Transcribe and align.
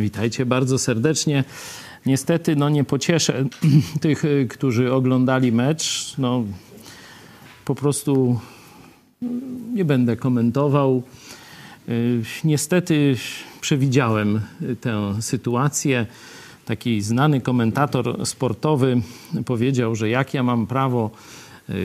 Witajcie 0.00 0.46
bardzo 0.46 0.78
serdecznie. 0.78 1.44
Niestety, 2.06 2.56
no 2.56 2.68
nie 2.68 2.84
pocieszę 2.84 3.44
tych, 4.00 4.24
y, 4.24 4.46
którzy 4.50 4.92
oglądali 4.92 5.52
mecz. 5.52 6.14
No, 6.18 6.44
po 7.64 7.74
prostu 7.74 8.40
nie 9.74 9.84
będę 9.84 10.16
komentował. 10.16 11.02
Y, 11.88 12.22
Niestety 12.44 13.16
przewidziałem 13.60 14.40
tę 14.80 15.22
sytuację. 15.22 16.06
Taki 16.66 17.02
znany 17.02 17.40
komentator 17.40 18.26
sportowy 18.26 19.02
powiedział, 19.46 19.94
że 19.94 20.08
jak 20.08 20.34
ja 20.34 20.42
mam 20.42 20.66
prawo 20.66 21.10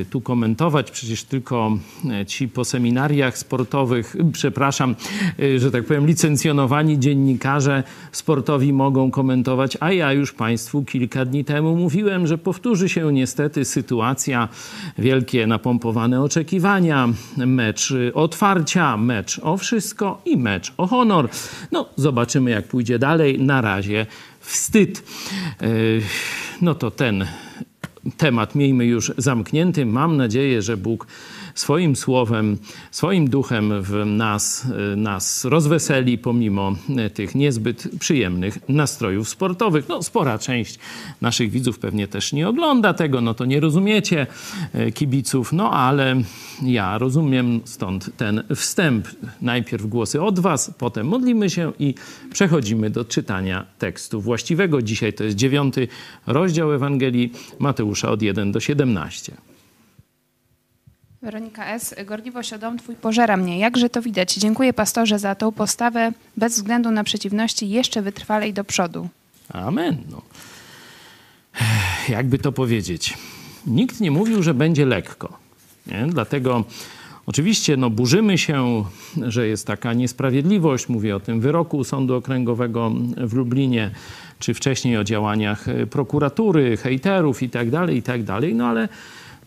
tu 0.09 0.21
komentować, 0.21 0.91
przecież 0.91 1.23
tylko 1.23 1.77
y, 2.21 2.25
ci 2.25 2.47
po 2.47 2.65
seminariach 2.65 3.37
sportowych, 3.37 4.15
y, 4.15 4.31
przepraszam, 4.31 4.95
y, 5.39 5.59
że 5.59 5.71
tak 5.71 5.85
powiem, 5.85 6.07
licencjonowani 6.07 6.99
dziennikarze 6.99 7.83
sportowi 8.11 8.73
mogą 8.73 9.11
komentować, 9.11 9.77
a 9.79 9.91
ja 9.91 10.13
już 10.13 10.33
Państwu 10.33 10.83
kilka 10.83 11.25
dni 11.25 11.45
temu 11.45 11.75
mówiłem, 11.75 12.27
że 12.27 12.37
powtórzy 12.37 12.89
się 12.89 13.13
niestety 13.13 13.65
sytuacja, 13.65 14.49
wielkie 14.97 15.47
napompowane 15.47 16.21
oczekiwania, 16.21 17.09
mecz 17.37 17.91
y, 17.91 18.13
otwarcia, 18.13 18.97
mecz 18.97 19.39
o 19.43 19.57
wszystko 19.57 20.21
i 20.25 20.37
mecz 20.37 20.73
o 20.77 20.87
honor. 20.87 21.29
No, 21.71 21.89
zobaczymy 21.95 22.51
jak 22.51 22.67
pójdzie 22.67 22.99
dalej. 22.99 23.39
Na 23.39 23.61
razie 23.61 24.05
wstyd. 24.39 25.03
Y, 25.61 26.01
No 26.61 26.75
to 26.75 26.91
ten 26.91 27.25
temat 28.17 28.55
miejmy 28.55 28.85
już 28.85 29.11
zamknięty. 29.17 29.85
Mam 29.85 30.17
nadzieję, 30.17 30.61
że 30.61 30.77
Bóg 30.77 31.07
swoim 31.55 31.95
słowem, 31.95 32.57
swoim 32.91 33.29
duchem 33.29 33.83
w 33.83 34.05
nas, 34.05 34.65
y, 34.93 34.95
nas 34.95 35.45
rozweseli 35.45 36.17
pomimo 36.17 36.75
y, 37.07 37.09
tych 37.09 37.35
niezbyt 37.35 37.87
przyjemnych 37.99 38.69
nastrojów 38.69 39.29
sportowych. 39.29 39.89
No, 39.89 40.03
spora 40.03 40.39
część 40.39 40.79
naszych 41.21 41.51
widzów 41.51 41.79
pewnie 41.79 42.07
też 42.07 42.33
nie 42.33 42.49
ogląda 42.49 42.93
tego, 42.93 43.21
no 43.21 43.33
to 43.33 43.45
nie 43.45 43.59
rozumiecie 43.59 44.27
y, 44.75 44.91
kibiców, 44.91 45.53
no 45.53 45.71
ale 45.71 46.21
ja 46.63 46.97
rozumiem 46.97 47.61
stąd 47.65 48.17
ten 48.17 48.43
wstęp. 48.55 49.07
Najpierw 49.41 49.85
głosy 49.85 50.21
od 50.21 50.39
was, 50.39 50.71
potem 50.77 51.07
modlimy 51.07 51.49
się 51.49 51.71
i 51.79 51.95
przechodzimy 52.33 52.89
do 52.89 53.05
czytania 53.05 53.65
tekstu 53.79 54.21
właściwego. 54.21 54.81
Dzisiaj 54.81 55.13
to 55.13 55.23
jest 55.23 55.35
dziewiąty 55.35 55.87
rozdział 56.27 56.73
Ewangelii 56.73 57.31
Mateusza 57.59 58.11
od 58.11 58.21
1 58.21 58.51
do 58.51 58.59
17. 58.59 59.54
Weronika 61.25 61.65
S. 61.65 61.95
Gorliwość 62.05 62.53
o 62.53 62.57
dom 62.57 62.77
Twój 62.77 62.95
pożera 62.95 63.37
mnie. 63.37 63.59
Jakże 63.59 63.89
to 63.89 64.01
widać. 64.01 64.33
Dziękuję 64.33 64.73
pastorze 64.73 65.19
za 65.19 65.35
tą 65.35 65.51
postawę. 65.51 66.11
Bez 66.37 66.53
względu 66.53 66.91
na 66.91 67.03
przeciwności 67.03 67.69
jeszcze 67.69 68.01
wytrwalej 68.01 68.53
do 68.53 68.63
przodu. 68.63 69.09
Amen. 69.49 69.97
No. 70.11 70.21
Jakby 72.09 72.37
to 72.39 72.51
powiedzieć? 72.51 73.17
Nikt 73.67 74.01
nie 74.01 74.11
mówił, 74.11 74.43
że 74.43 74.53
będzie 74.53 74.85
lekko. 74.85 75.37
Nie? 75.87 76.07
Dlatego 76.09 76.63
oczywiście 77.25 77.77
no, 77.77 77.89
burzymy 77.89 78.37
się, 78.37 78.83
że 79.21 79.47
jest 79.47 79.67
taka 79.67 79.93
niesprawiedliwość. 79.93 80.89
Mówię 80.89 81.15
o 81.15 81.19
tym 81.19 81.41
wyroku 81.41 81.83
Sądu 81.83 82.15
Okręgowego 82.15 82.91
w 83.17 83.33
Lublinie, 83.33 83.91
czy 84.39 84.53
wcześniej 84.53 84.97
o 84.97 85.03
działaniach 85.03 85.65
prokuratury, 85.89 86.77
hejterów 86.77 87.41
itd., 87.41 87.93
itd. 87.93 88.39
No 88.53 88.67
ale 88.67 88.89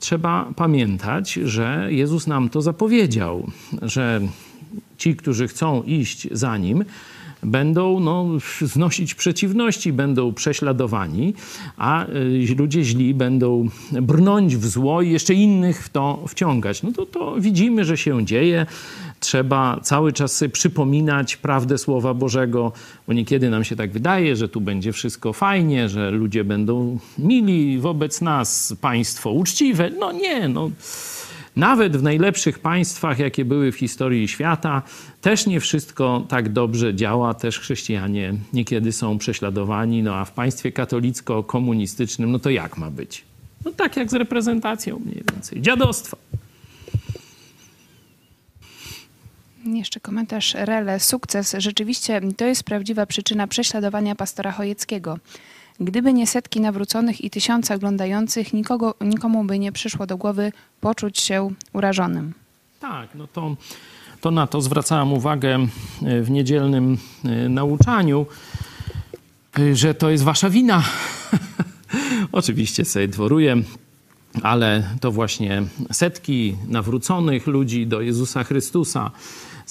trzeba 0.01 0.53
pamiętać, 0.57 1.33
że 1.33 1.89
Jezus 1.91 2.27
nam 2.27 2.49
to 2.49 2.63
zapowiedział, 2.63 3.51
że 3.83 4.21
ci, 4.99 5.17
którzy 5.17 5.49
chcą 5.49 5.83
iść 5.83 6.29
za 6.33 6.57
Nim, 6.57 6.85
będą 7.43 8.01
no, 8.01 8.27
znosić 8.63 9.15
przeciwności, 9.15 9.93
będą 9.93 10.33
prześladowani, 10.33 11.35
a 11.77 12.07
y, 12.09 12.55
ludzie 12.59 12.85
źli 12.85 13.15
będą 13.15 13.69
brnąć 13.93 14.57
w 14.57 14.67
zło 14.67 15.03
i 15.03 15.11
jeszcze 15.11 15.35
innych 15.35 15.85
w 15.85 15.89
to 15.89 16.25
wciągać. 16.29 16.83
No 16.83 16.93
to, 16.93 17.07
to 17.07 17.35
widzimy, 17.41 17.85
że 17.85 17.97
się 17.97 18.27
dzieje. 18.27 18.67
Trzeba 19.21 19.81
cały 19.83 20.13
czas 20.13 20.37
sobie 20.37 20.49
przypominać 20.49 21.37
prawdę 21.37 21.79
Słowa 21.79 22.15
Bożego, 22.15 22.73
bo 23.07 23.13
niekiedy 23.13 23.51
nam 23.51 23.65
się 23.65 23.77
tak 23.77 23.91
wydaje, 23.91 24.37
że 24.37 24.49
tu 24.49 24.61
będzie 24.61 24.93
wszystko 24.93 25.33
fajnie, 25.33 25.89
że 25.89 26.11
ludzie 26.11 26.45
będą 26.45 26.99
mili 27.19 27.79
wobec 27.79 28.21
nas, 28.21 28.75
państwo 28.81 29.31
uczciwe. 29.31 29.91
No 29.91 30.13
nie, 30.13 30.49
no. 30.49 30.71
Nawet 31.59 31.97
w 31.97 32.03
najlepszych 32.03 32.59
państwach, 32.59 33.19
jakie 33.19 33.45
były 33.45 33.73
w 33.73 33.77
historii 33.77 34.29
świata, 34.29 34.83
też 35.21 35.47
nie 35.47 35.61
wszystko 35.61 36.25
tak 36.29 36.49
dobrze 36.49 36.95
działa. 36.95 37.35
Też 37.35 37.59
chrześcijanie 37.59 38.35
niekiedy 38.53 38.93
są 38.93 39.19
prześladowani. 39.19 40.03
No 40.03 40.15
a 40.15 40.25
w 40.25 40.33
państwie 40.33 40.73
katolicko-komunistycznym, 40.73 42.33
no 42.33 42.39
to 42.39 42.51
jak 42.51 42.77
ma 42.77 42.91
być? 42.91 43.25
No 43.65 43.73
tak 43.73 43.97
jak 43.97 44.11
z 44.11 44.15
reprezentacją 44.15 44.99
mniej 44.99 45.23
więcej. 45.33 45.63
Dziadostwa. 45.63 46.17
Jeszcze 49.67 50.01
komentarz 50.01 50.55
Rele. 50.55 51.01
Sukces. 51.01 51.57
Rzeczywiście 51.59 52.21
to 52.37 52.45
jest 52.45 52.63
prawdziwa 52.63 53.07
przyczyna 53.07 53.47
prześladowania 53.47 54.15
pastora 54.15 54.53
Chojeckiego. 54.53 55.19
Gdyby 55.81 56.13
nie 56.13 56.27
setki 56.27 56.61
nawróconych 56.61 57.25
i 57.25 57.31
tysiące 57.31 57.75
oglądających, 57.75 58.53
nikogo, 58.53 58.95
nikomu 59.01 59.45
by 59.45 59.59
nie 59.59 59.73
przyszło 59.73 60.07
do 60.07 60.17
głowy 60.17 60.53
poczuć 60.81 61.19
się 61.19 61.51
urażonym. 61.73 62.35
Tak, 62.81 63.09
no 63.15 63.27
to, 63.27 63.57
to 64.21 64.31
na 64.31 64.47
to 64.47 64.61
zwracałem 64.61 65.13
uwagę 65.13 65.57
e, 66.03 66.23
w 66.23 66.31
niedzielnym 66.31 66.99
e, 67.25 67.49
nauczaniu, 67.49 68.27
e, 69.59 69.77
że 69.77 69.95
to 69.95 70.11
jest 70.11 70.25
wasza 70.25 70.51
wina. 70.51 70.83
Oczywiście 72.33 72.85
sobie 72.85 73.09
dworuję, 73.09 73.57
ale 74.43 74.91
to 75.01 75.13
właśnie 75.13 75.63
setki 75.93 76.57
nawróconych 76.69 77.47
ludzi 77.47 77.87
do 77.87 78.01
Jezusa 78.01 78.45
Chrystusa, 78.45 79.11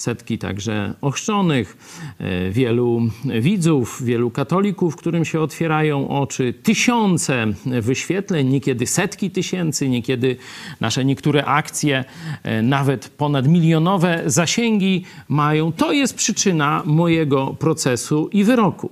setki 0.00 0.38
także 0.38 0.94
ochrzczonych, 1.00 1.76
e, 2.18 2.50
wielu 2.50 3.00
widzów, 3.40 4.02
wielu 4.04 4.30
katolików, 4.30 4.96
którym 4.96 5.24
się 5.24 5.40
otwierają 5.40 6.08
oczy, 6.08 6.54
tysiące 6.62 7.46
wyświetleń, 7.66 8.48
niekiedy 8.48 8.86
setki 8.86 9.30
tysięcy, 9.30 9.88
niekiedy 9.88 10.36
nasze 10.80 11.04
niektóre 11.04 11.44
akcje, 11.44 12.04
e, 12.42 12.62
nawet 12.62 13.08
ponadmilionowe 13.08 14.22
zasięgi 14.26 15.04
mają. 15.28 15.72
To 15.72 15.92
jest 15.92 16.14
przyczyna 16.14 16.82
mojego 16.86 17.46
procesu 17.58 18.28
i 18.32 18.44
wyroku. 18.44 18.90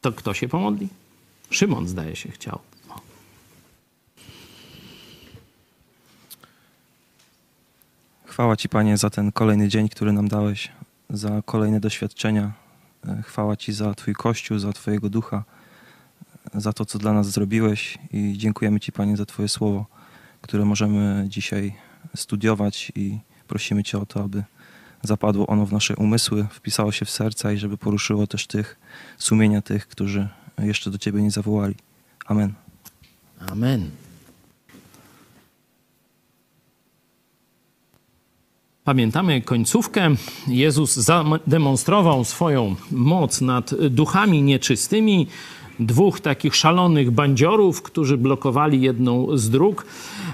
To 0.00 0.12
kto 0.12 0.34
się 0.34 0.48
pomodli? 0.48 0.88
Szymon 1.50 1.88
zdaje 1.88 2.16
się 2.16 2.28
chciał. 2.28 2.73
Chwała 8.34 8.56
Ci, 8.56 8.68
Panie, 8.68 8.96
za 8.96 9.10
ten 9.10 9.32
kolejny 9.32 9.68
dzień, 9.68 9.88
który 9.88 10.12
nam 10.12 10.28
dałeś, 10.28 10.72
za 11.10 11.42
kolejne 11.44 11.80
doświadczenia. 11.80 12.52
E, 13.08 13.22
Chwała 13.22 13.56
Ci 13.56 13.72
za 13.72 13.94
Twój 13.94 14.14
Kościół, 14.14 14.58
za 14.58 14.72
Twojego 14.72 15.10
ducha, 15.10 15.44
za 16.54 16.72
to, 16.72 16.84
co 16.84 16.98
dla 16.98 17.12
nas 17.12 17.30
zrobiłeś 17.30 17.98
i 18.12 18.34
dziękujemy 18.38 18.80
Ci, 18.80 18.92
Panie, 18.92 19.16
za 19.16 19.26
Twoje 19.26 19.48
słowo, 19.48 19.86
które 20.40 20.64
możemy 20.64 21.24
dzisiaj 21.28 21.74
studiować 22.16 22.92
i 22.94 23.18
prosimy 23.48 23.84
Cię 23.84 23.98
o 23.98 24.06
to, 24.06 24.24
aby 24.24 24.44
zapadło 25.02 25.46
ono 25.46 25.66
w 25.66 25.72
nasze 25.72 25.96
umysły, 25.96 26.46
wpisało 26.50 26.92
się 26.92 27.04
w 27.04 27.10
serca 27.10 27.52
i 27.52 27.58
żeby 27.58 27.76
poruszyło 27.76 28.26
też 28.26 28.46
tych, 28.46 28.78
sumienia 29.18 29.62
tych, 29.62 29.88
którzy 29.88 30.28
jeszcze 30.58 30.90
do 30.90 30.98
Ciebie 30.98 31.22
nie 31.22 31.30
zawołali. 31.30 31.74
Amen. 32.26 32.52
Amen. 33.46 33.90
Pamiętamy 38.84 39.40
końcówkę. 39.42 40.14
Jezus 40.46 40.94
zademonstrował 40.94 42.24
swoją 42.24 42.76
moc 42.90 43.40
nad 43.40 43.74
duchami 43.74 44.42
nieczystymi. 44.42 45.26
Dwóch 45.80 46.20
takich 46.20 46.56
szalonych 46.56 47.10
bandziorów, 47.10 47.82
którzy 47.82 48.16
blokowali 48.16 48.80
jedną 48.80 49.36
z 49.38 49.50
dróg 49.50 49.86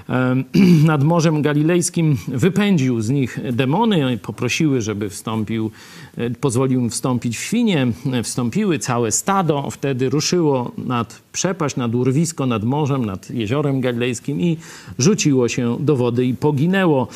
nad 0.85 1.03
Morzem 1.03 1.41
Galilejskim, 1.41 2.17
wypędził 2.27 3.01
z 3.01 3.09
nich 3.09 3.39
demony, 3.51 4.17
poprosiły, 4.17 4.81
żeby 4.81 5.09
wstąpił, 5.09 5.71
e, 6.17 6.29
pozwolił 6.29 6.79
im 6.79 6.89
wstąpić 6.89 7.37
w 7.37 7.41
świnie. 7.41 7.87
Wstąpiły 8.23 8.79
całe 8.79 9.11
stado, 9.11 9.69
wtedy 9.71 10.09
ruszyło 10.09 10.71
nad 10.77 11.21
przepaść, 11.31 11.75
nad 11.75 11.95
urwisko, 11.95 12.45
nad 12.45 12.63
morzem, 12.63 13.05
nad 13.05 13.29
jeziorem 13.29 13.81
galilejskim 13.81 14.41
i 14.41 14.57
rzuciło 14.99 15.47
się 15.49 15.77
do 15.79 15.95
wody 15.95 16.25
i 16.25 16.33
poginęło. 16.33 17.07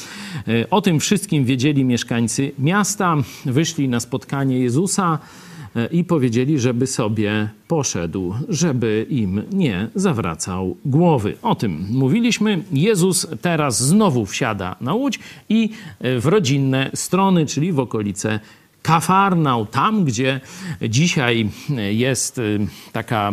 E, 0.47 0.69
O 0.69 0.81
tym 0.81 0.99
wszystkim 0.99 1.45
wiedzieli 1.45 1.85
mieszkańcy 1.85 2.51
miasta. 2.59 3.15
Wyszli 3.45 3.89
na 3.89 3.99
spotkanie 3.99 4.59
Jezusa 4.59 5.19
e, 5.41 5.44
i 5.91 6.03
powiedzieli, 6.03 6.59
żeby 6.59 6.87
sobie 6.87 7.49
poszedł, 7.67 8.33
żeby 8.49 9.05
im 9.09 9.43
nie 9.51 9.87
zawracał 9.95 10.77
głowy. 10.85 11.37
O 11.41 11.55
tym 11.55 11.85
mówiliśmy. 11.91 12.63
Jezus 12.71 13.27
teraz 13.41 13.83
znowu 13.83 14.25
wsiada 14.25 14.75
na 14.81 14.93
łódź 14.93 15.19
i 15.49 15.69
e, 15.99 16.19
w 16.19 16.25
rodzinne 16.25 16.91
strony, 16.93 17.45
czyli 17.45 17.71
w 17.71 17.79
okolice 17.79 18.39
Kafarnał, 18.81 19.65
tam 19.65 20.05
gdzie 20.05 20.41
dzisiaj 20.89 21.49
jest 21.91 22.37
y, 22.37 22.67
taka, 22.91 23.31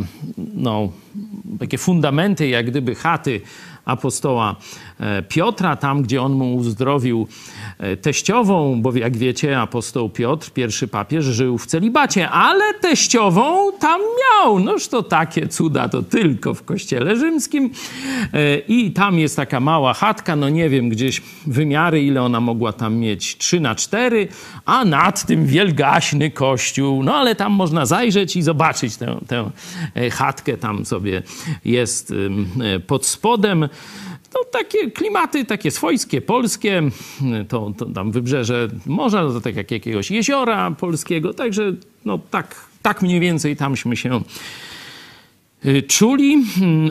no, 0.54 0.92
takie 1.58 1.78
fundamenty, 1.78 2.48
jak 2.48 2.66
gdyby 2.66 2.94
chaty 2.94 3.40
apostoła 3.84 4.56
e, 4.56 4.91
Piotra, 5.28 5.76
tam 5.76 6.02
gdzie 6.02 6.22
on 6.22 6.32
mu 6.32 6.56
uzdrowił 6.56 7.28
e, 7.78 7.96
teściową, 7.96 8.82
bo 8.82 8.96
jak 8.96 9.16
wiecie, 9.16 9.60
apostoł 9.60 10.10
Piotr, 10.10 10.50
pierwszy 10.50 10.88
papież, 10.88 11.24
żył 11.24 11.58
w 11.58 11.66
celibacie, 11.66 12.30
ale 12.30 12.74
teściową 12.74 13.72
tam 13.80 14.00
miał. 14.00 14.60
Noż 14.60 14.88
to 14.88 15.02
takie 15.02 15.48
cuda 15.48 15.88
to 15.88 16.02
tylko 16.02 16.54
w 16.54 16.62
kościele 16.62 17.16
rzymskim. 17.16 17.70
E, 18.32 18.58
I 18.58 18.90
tam 18.90 19.18
jest 19.18 19.36
taka 19.36 19.60
mała 19.60 19.94
chatka, 19.94 20.36
no 20.36 20.48
nie 20.48 20.68
wiem, 20.68 20.88
gdzieś 20.88 21.22
wymiary, 21.46 22.02
ile 22.02 22.22
ona 22.22 22.40
mogła 22.40 22.72
tam 22.72 22.96
mieć, 22.96 23.36
3 23.38 23.60
na 23.60 23.74
4, 23.74 24.28
a 24.64 24.84
nad 24.84 25.26
tym 25.26 25.46
wielgaśny 25.46 26.30
kościół. 26.30 27.02
No 27.02 27.14
ale 27.14 27.34
tam 27.34 27.52
można 27.52 27.86
zajrzeć 27.86 28.36
i 28.36 28.42
zobaczyć 28.42 28.96
tę, 28.96 29.20
tę 29.26 29.50
chatkę, 30.10 30.56
tam 30.56 30.84
sobie 30.84 31.22
jest 31.64 32.14
pod 32.86 33.06
spodem 33.06 33.68
no, 34.34 34.44
takie 34.52 34.90
klimaty, 34.90 35.44
takie 35.44 35.70
swojskie, 35.70 36.20
polskie, 36.20 36.82
to, 37.49 37.73
to 37.79 37.87
tam 37.87 38.12
wybrzeże 38.12 38.69
morza, 38.87 39.23
no, 39.23 39.32
to 39.32 39.40
tak 39.40 39.56
jak 39.56 39.70
jakiegoś 39.70 40.11
jeziora 40.11 40.70
polskiego, 40.70 41.34
także 41.34 41.73
no, 42.05 42.19
tak, 42.31 42.67
tak 42.82 43.02
mniej 43.02 43.20
więcej 43.20 43.56
tamśmy 43.56 43.96
się 43.96 44.20
y, 45.67 45.82
czuli, 45.82 46.44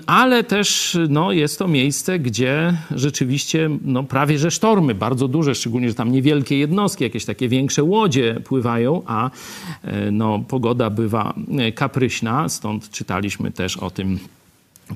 ale 0.06 0.44
też 0.44 0.98
no, 1.10 1.32
jest 1.32 1.60
to 1.60 1.68
miejsce, 1.68 2.20
gdzie 2.20 2.78
rzeczywiście 2.92 3.70
no, 3.86 4.04
prawie 4.04 4.38
że 4.38 4.52
sztormy, 4.52 4.96
bardzo 4.96 5.28
duże, 5.28 5.56
szczególnie, 5.56 5.90
że 5.90 5.96
tam 5.96 6.12
niewielkie 6.12 6.58
jednostki, 6.58 7.04
jakieś 7.04 7.26
takie 7.26 7.48
większe 7.48 7.84
łodzie 7.84 8.42
pływają, 8.44 9.02
a 9.06 9.30
y, 9.30 10.12
no, 10.12 10.40
pogoda 10.48 10.90
bywa 10.90 11.34
y, 11.68 11.72
kapryśna, 11.72 12.50
stąd 12.50 12.90
czytaliśmy 12.90 13.52
też 13.52 13.78
o 13.78 13.90
tym 13.92 14.20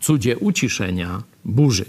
cudzie 0.01 0.37
uciszenia 0.37 1.23
burzy. 1.45 1.85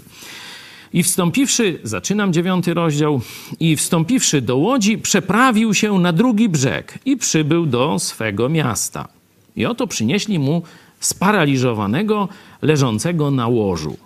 I 0.93 1.03
wstąpiwszy, 1.03 1.79
zaczynam 1.83 2.33
dziewiąty 2.33 2.73
rozdział, 2.73 3.21
i 3.59 3.75
wstąpiwszy 3.75 4.41
do 4.41 4.57
łodzi, 4.57 4.97
przeprawił 4.97 5.73
się 5.73 5.99
na 5.99 6.13
drugi 6.13 6.49
brzeg 6.49 6.99
i 7.05 7.17
przybył 7.17 7.65
do 7.65 7.99
swego 7.99 8.49
miasta. 8.49 9.07
I 9.55 9.65
oto 9.65 9.87
przynieśli 9.87 10.39
mu 10.39 10.61
sparaliżowanego, 10.99 12.29
leżącego 12.61 13.31
na 13.31 13.47
łożu. 13.47 13.97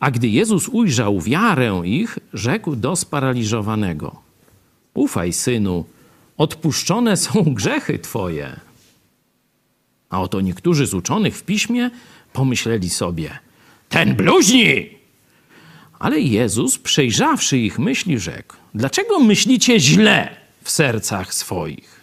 A 0.00 0.10
gdy 0.10 0.28
Jezus 0.28 0.68
ujrzał 0.68 1.20
wiarę 1.20 1.82
ich, 1.84 2.18
rzekł 2.32 2.76
do 2.76 2.96
sparaliżowanego: 2.96 4.16
Ufaj, 4.94 5.32
synu, 5.32 5.84
odpuszczone 6.36 7.16
są 7.16 7.42
grzechy 7.58 7.98
twoje. 7.98 8.60
A 10.10 10.20
oto 10.20 10.40
niektórzy 10.40 10.86
z 10.86 10.94
uczonych 10.94 11.36
w 11.36 11.42
piśmie 11.42 11.90
pomyśleli 12.32 12.90
sobie: 12.90 13.38
Ten 13.88 14.14
bluźni! 14.14 14.97
Ale 15.98 16.20
Jezus, 16.20 16.78
przejrzawszy 16.78 17.58
ich 17.58 17.78
myśli, 17.78 18.18
rzekł: 18.18 18.56
Dlaczego 18.74 19.20
myślicie 19.20 19.80
źle 19.80 20.36
w 20.62 20.70
sercach 20.70 21.34
swoich? 21.34 22.00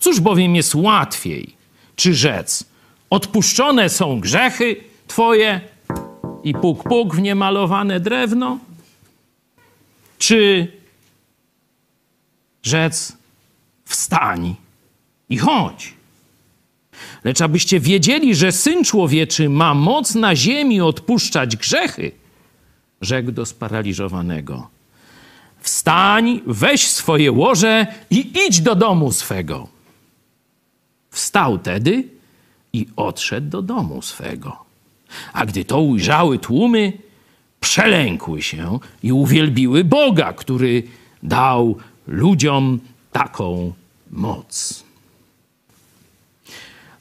Cóż 0.00 0.20
bowiem 0.20 0.56
jest 0.56 0.74
łatwiej, 0.74 1.54
czy 1.96 2.14
rzec: 2.14 2.64
Odpuszczone 3.10 3.88
są 3.88 4.20
grzechy 4.20 4.76
Twoje 5.06 5.60
i 6.44 6.54
puk-puk 6.54 7.14
w 7.14 7.20
niemalowane 7.20 8.00
drewno? 8.00 8.58
Czy 10.18 10.72
rzec: 12.62 13.16
Wstań 13.84 14.54
i 15.28 15.38
chodź? 15.38 15.94
Lecz 17.24 17.40
abyście 17.40 17.80
wiedzieli, 17.80 18.34
że 18.34 18.52
Syn 18.52 18.84
Człowieczy 18.84 19.48
ma 19.48 19.74
moc 19.74 20.14
na 20.14 20.36
ziemi 20.36 20.80
odpuszczać 20.80 21.56
grzechy, 21.56 22.12
rzekł 23.00 23.32
do 23.32 23.46
sparaliżowanego. 23.46 24.68
Wstań, 25.60 26.40
weź 26.46 26.88
swoje 26.88 27.32
łoże 27.32 27.86
i 28.10 28.32
idź 28.46 28.60
do 28.60 28.74
domu 28.74 29.12
swego. 29.12 29.68
Wstał 31.10 31.58
tedy 31.58 32.08
i 32.72 32.86
odszedł 32.96 33.50
do 33.50 33.62
domu 33.62 34.02
swego. 34.02 34.56
A 35.32 35.46
gdy 35.46 35.64
to 35.64 35.80
ujrzały 35.80 36.38
tłumy, 36.38 36.92
przelękły 37.60 38.42
się 38.42 38.78
i 39.02 39.12
uwielbiły 39.12 39.84
Boga, 39.84 40.32
który 40.32 40.82
dał 41.22 41.76
ludziom 42.06 42.80
taką 43.12 43.72
moc. 44.10 44.84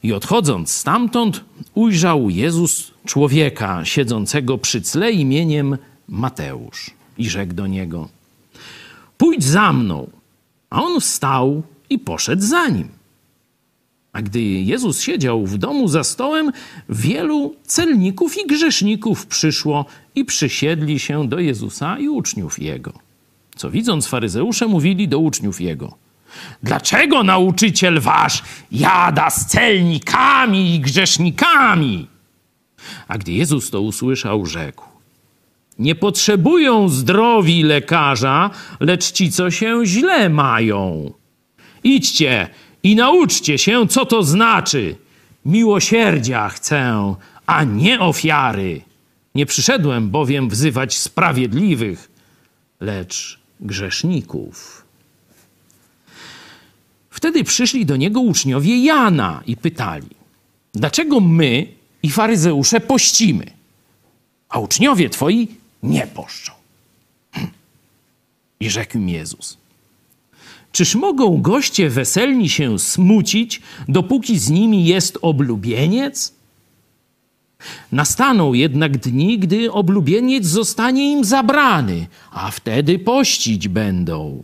I 0.03 0.13
odchodząc 0.13 0.71
stamtąd, 0.71 1.43
ujrzał 1.73 2.29
Jezus 2.29 2.91
człowieka 3.05 3.85
siedzącego 3.85 4.57
przy 4.57 4.81
cle 4.81 5.11
imieniem 5.11 5.77
Mateusz 6.09 6.91
i 7.17 7.29
rzekł 7.29 7.53
do 7.53 7.67
niego: 7.67 8.09
Pójdź 9.17 9.43
za 9.43 9.73
mną. 9.73 10.09
A 10.69 10.83
on 10.83 11.01
wstał 11.01 11.63
i 11.89 11.99
poszedł 11.99 12.41
za 12.41 12.67
nim. 12.67 12.89
A 14.13 14.21
gdy 14.21 14.41
Jezus 14.41 15.01
siedział 15.01 15.45
w 15.45 15.57
domu 15.57 15.87
za 15.87 16.03
stołem, 16.03 16.51
wielu 16.89 17.55
celników 17.63 18.37
i 18.37 18.47
grzeszników 18.47 19.25
przyszło 19.25 19.85
i 20.15 20.25
przysiedli 20.25 20.99
się 20.99 21.27
do 21.27 21.39
Jezusa 21.39 21.99
i 21.99 22.09
uczniów 22.09 22.59
Jego. 22.59 22.93
Co 23.55 23.69
widząc 23.69 24.07
faryzeusze, 24.07 24.67
mówili 24.67 25.07
do 25.07 25.19
uczniów 25.19 25.61
Jego– 25.61 25.95
Dlaczego 26.63 27.23
nauczyciel 27.23 27.99
wasz 27.99 28.43
jada 28.71 29.29
z 29.29 29.45
celnikami 29.45 30.75
i 30.75 30.79
grzesznikami? 30.79 32.07
A 33.07 33.17
gdy 33.17 33.31
Jezus 33.31 33.69
to 33.69 33.81
usłyszał, 33.81 34.45
rzekł: 34.45 34.88
Nie 35.79 35.95
potrzebują 35.95 36.89
zdrowi 36.89 37.63
lekarza, 37.63 38.49
lecz 38.79 39.11
ci, 39.11 39.31
co 39.31 39.51
się 39.51 39.85
źle 39.85 40.29
mają. 40.29 41.11
Idźcie 41.83 42.47
i 42.83 42.95
nauczcie 42.95 43.57
się, 43.57 43.87
co 43.87 44.05
to 44.05 44.23
znaczy. 44.23 44.95
Miłosierdzia 45.45 46.49
chcę, 46.49 47.15
a 47.45 47.63
nie 47.63 47.99
ofiary. 47.99 48.81
Nie 49.35 49.45
przyszedłem 49.45 50.09
bowiem 50.09 50.49
wzywać 50.49 50.97
sprawiedliwych, 50.97 52.11
lecz 52.79 53.39
grzeszników. 53.59 54.85
Wtedy 57.09 57.43
przyszli 57.43 57.85
do 57.85 57.95
niego 57.95 58.21
uczniowie 58.21 58.83
Jana 58.83 59.43
i 59.45 59.57
pytali: 59.57 60.09
Dlaczego 60.73 61.19
my 61.19 61.67
i 62.03 62.09
faryzeusze 62.11 62.79
pościmy, 62.79 63.45
a 64.49 64.59
uczniowie 64.59 65.09
twoi 65.09 65.47
nie 65.83 66.07
poszczą? 66.07 66.51
Hm. 67.31 67.47
I 68.59 68.69
rzekł 68.69 68.97
im 68.97 69.09
Jezus: 69.09 69.57
Czyż 70.71 70.95
mogą 70.95 71.41
goście 71.41 71.89
weselni 71.89 72.49
się 72.49 72.79
smucić, 72.79 73.61
dopóki 73.87 74.39
z 74.39 74.49
nimi 74.49 74.85
jest 74.85 75.17
oblubieniec? 75.21 76.33
Nastaną 77.91 78.53
jednak 78.53 78.97
dni, 78.97 79.39
gdy 79.39 79.71
oblubieniec 79.71 80.45
zostanie 80.45 81.11
im 81.11 81.23
zabrany, 81.23 82.07
a 82.31 82.51
wtedy 82.51 82.99
pościć 82.99 83.67
będą. 83.67 84.43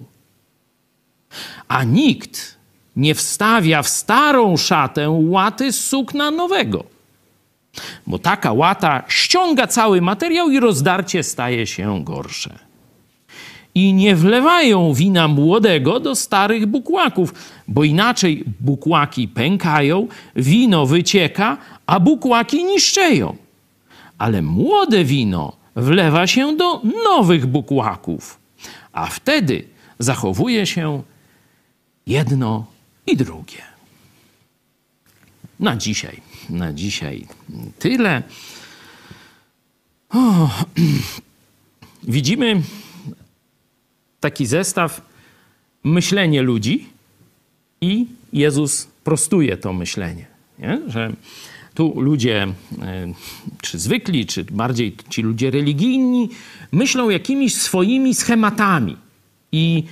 A 1.68 1.84
nikt 1.84 2.56
nie 2.96 3.16
wstawia 3.16 3.84
w 3.84 3.90
starą 3.90 4.58
szatę 4.58 5.10
łaty 5.10 5.72
sukna 5.72 6.32
nowego. 6.32 6.95
Bo 8.08 8.20
taka 8.20 8.54
łata 8.54 9.04
ściąga 9.08 9.68
cały 9.68 10.02
materiał 10.02 10.52
i 10.52 10.60
rozdarcie 10.60 11.24
staje 11.24 11.68
się 11.68 12.04
gorsze. 12.04 12.60
I 13.76 13.94
nie 13.94 14.16
wlewają 14.16 14.94
wina 14.94 15.28
młodego 15.28 16.00
do 16.00 16.16
starych 16.16 16.66
bukłaków, 16.66 17.34
bo 17.68 17.84
inaczej 17.84 18.44
bukłaki 18.60 19.28
pękają, 19.28 20.08
wino 20.36 20.86
wycieka, 20.86 21.58
a 21.86 22.00
bukłaki 22.00 22.64
niszczeją. 22.64 23.36
Ale 24.18 24.42
młode 24.42 25.04
wino 25.04 25.54
wlewa 25.76 26.28
się 26.28 26.58
do 26.58 26.82
nowych 27.04 27.46
bukłaków, 27.46 28.40
a 28.94 29.06
wtedy 29.06 29.64
zachowuje 30.00 30.66
się 30.66 31.02
jedno 32.08 32.66
i 33.08 33.18
drugie. 33.18 33.75
Na 35.60 35.76
dzisiaj, 35.76 36.22
na 36.50 36.74
dzisiaj 36.74 37.28
tyle. 37.80 38.24
O, 40.10 40.50
widzimy 42.04 42.62
taki 44.20 44.46
zestaw 44.46 45.02
myślenie 45.84 46.42
ludzi 46.42 46.88
i 47.82 48.06
Jezus 48.34 48.88
prostuje 49.04 49.58
to 49.58 49.74
myślenie, 49.74 50.26
nie? 50.60 50.82
że 50.88 51.14
tu 51.74 52.02
ludzie, 52.02 52.48
e, 52.82 53.14
czy 53.62 53.80
zwykli, 53.80 54.26
czy 54.26 54.44
bardziej 54.44 54.96
ci 55.10 55.22
ludzie 55.22 55.52
religijni, 55.52 56.30
myślą 56.72 57.10
jakimiś 57.10 57.56
swoimi 57.56 58.16
schematami 58.16 58.98
i 59.52 59.84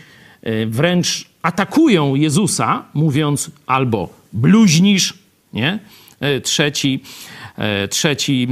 e, 0.41 0.65
wręcz 0.65 1.25
atakują 1.41 2.15
Jezusa, 2.15 2.85
mówiąc 2.93 3.51
albo 3.65 4.09
bluźnisz, 4.33 5.22
nie? 5.53 5.79
E, 6.19 6.41
trzeci, 6.41 7.03
trzeci 7.89 8.47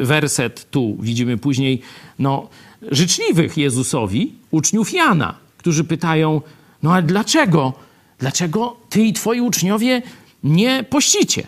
werset, 0.00 0.70
tu 0.70 0.96
widzimy 1.00 1.38
później, 1.38 1.80
no, 2.18 2.48
życzliwych 2.90 3.56
Jezusowi, 3.56 4.32
uczniów 4.50 4.92
Jana, 4.92 5.34
którzy 5.58 5.84
pytają, 5.84 6.40
no 6.82 6.92
ale 6.94 7.02
dlaczego, 7.02 7.72
dlaczego 8.18 8.76
ty 8.88 9.02
i 9.02 9.12
twoi 9.12 9.40
uczniowie 9.40 10.02
nie 10.44 10.84
pościcie? 10.84 11.46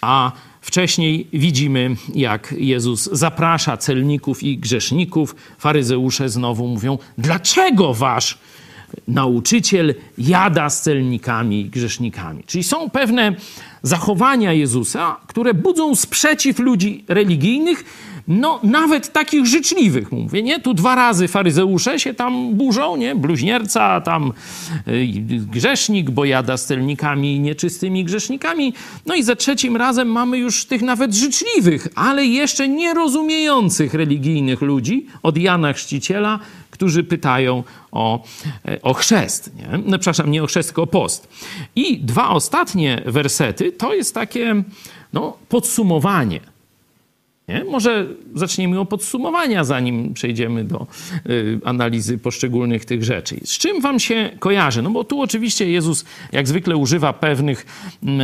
A 0.00 0.32
wcześniej 0.60 1.26
widzimy, 1.32 1.96
jak 2.14 2.54
Jezus 2.58 3.08
zaprasza 3.12 3.76
celników 3.76 4.42
i 4.42 4.58
grzeszników. 4.58 5.36
Faryzeusze 5.58 6.28
znowu 6.28 6.68
mówią: 6.68 6.98
Dlaczego 7.18 7.94
wasz 7.94 8.38
nauczyciel 9.08 9.94
jada 10.18 10.70
z 10.70 10.82
celnikami 10.82 11.60
i 11.60 11.70
grzesznikami? 11.70 12.44
Czyli 12.46 12.64
są 12.64 12.90
pewne 12.90 13.34
zachowania 13.82 14.52
Jezusa, 14.52 15.16
które 15.26 15.54
budzą 15.54 15.94
sprzeciw 15.94 16.58
ludzi 16.58 17.04
religijnych, 17.08 17.84
no 18.28 18.60
nawet 18.62 19.12
takich 19.12 19.46
życzliwych, 19.46 20.12
mówię, 20.12 20.42
nie? 20.42 20.60
Tu 20.60 20.74
dwa 20.74 20.94
razy 20.94 21.28
faryzeusze 21.28 22.00
się 22.00 22.14
tam 22.14 22.54
burzą, 22.54 22.96
nie? 22.96 23.14
Bluźnierca, 23.14 24.00
tam 24.00 24.32
y, 24.88 25.06
grzesznik, 25.50 26.10
bo 26.10 26.24
jada 26.24 26.56
z 26.56 26.66
celnikami 26.66 27.40
nieczystymi 27.40 28.04
grzesznikami. 28.04 28.72
No 29.06 29.14
i 29.14 29.22
za 29.22 29.36
trzecim 29.36 29.76
razem 29.76 30.08
mamy 30.08 30.38
już 30.38 30.64
tych 30.64 30.82
nawet 30.82 31.14
życzliwych, 31.14 31.88
ale 31.94 32.24
jeszcze 32.24 32.68
nierozumiejących 32.68 33.94
religijnych 33.94 34.62
ludzi 34.62 35.06
od 35.22 35.38
Jana 35.38 35.72
Chrzciciela, 35.72 36.38
którzy 36.70 37.04
pytają 37.04 37.62
o, 37.92 38.24
e, 38.68 38.82
o 38.82 38.94
chrzest. 38.94 39.50
Nie? 39.56 39.78
No, 39.86 39.98
przepraszam, 39.98 40.30
nie 40.30 40.42
o 40.42 40.46
chrzest, 40.46 40.68
tylko 40.68 40.82
o 40.82 40.86
post. 40.86 41.28
I 41.76 41.98
dwa 41.98 42.28
ostatnie 42.28 43.02
wersety 43.06 43.72
to 43.72 43.94
jest 43.94 44.14
takie 44.14 44.62
no, 45.12 45.36
podsumowanie 45.48 46.55
nie? 47.48 47.64
Może 47.64 48.06
zacznijmy 48.34 48.80
od 48.80 48.88
podsumowania, 48.88 49.64
zanim 49.64 50.14
przejdziemy 50.14 50.64
do 50.64 50.86
y, 51.26 51.60
analizy 51.64 52.18
poszczególnych 52.18 52.84
tych 52.84 53.04
rzeczy. 53.04 53.40
Z 53.44 53.58
czym 53.58 53.80
wam 53.80 54.00
się 54.00 54.30
kojarzy? 54.38 54.82
No 54.82 54.90
bo 54.90 55.04
tu 55.04 55.20
oczywiście 55.20 55.70
Jezus 55.70 56.04
jak 56.32 56.48
zwykle 56.48 56.76
używa 56.76 57.12
pewnych, 57.12 57.66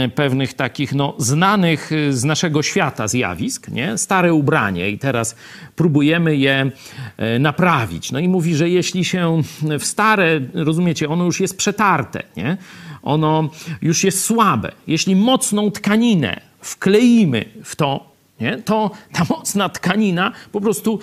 y, 0.06 0.08
pewnych 0.08 0.54
takich 0.54 0.94
no, 0.94 1.14
znanych 1.18 1.92
y, 1.92 2.16
z 2.16 2.24
naszego 2.24 2.62
świata 2.62 3.08
zjawisk, 3.08 3.68
nie? 3.68 3.98
stare 3.98 4.34
ubranie 4.34 4.90
i 4.90 4.98
teraz 4.98 5.36
próbujemy 5.76 6.36
je 6.36 6.70
y, 7.36 7.38
naprawić. 7.38 8.12
No 8.12 8.18
i 8.18 8.28
mówi, 8.28 8.54
że 8.54 8.68
jeśli 8.68 9.04
się 9.04 9.42
w 9.78 9.84
stare, 9.84 10.40
rozumiecie, 10.54 11.08
ono 11.08 11.24
już 11.24 11.40
jest 11.40 11.56
przetarte, 11.56 12.22
nie? 12.36 12.56
ono 13.02 13.50
już 13.82 14.04
jest 14.04 14.24
słabe. 14.24 14.72
Jeśli 14.86 15.16
mocną 15.16 15.70
tkaninę 15.70 16.40
wkleimy 16.60 17.44
w 17.64 17.76
to, 17.76 18.11
nie? 18.42 18.58
to 18.58 18.90
ta 19.12 19.24
mocna 19.30 19.68
tkanina 19.68 20.32
po 20.52 20.60
prostu 20.60 20.98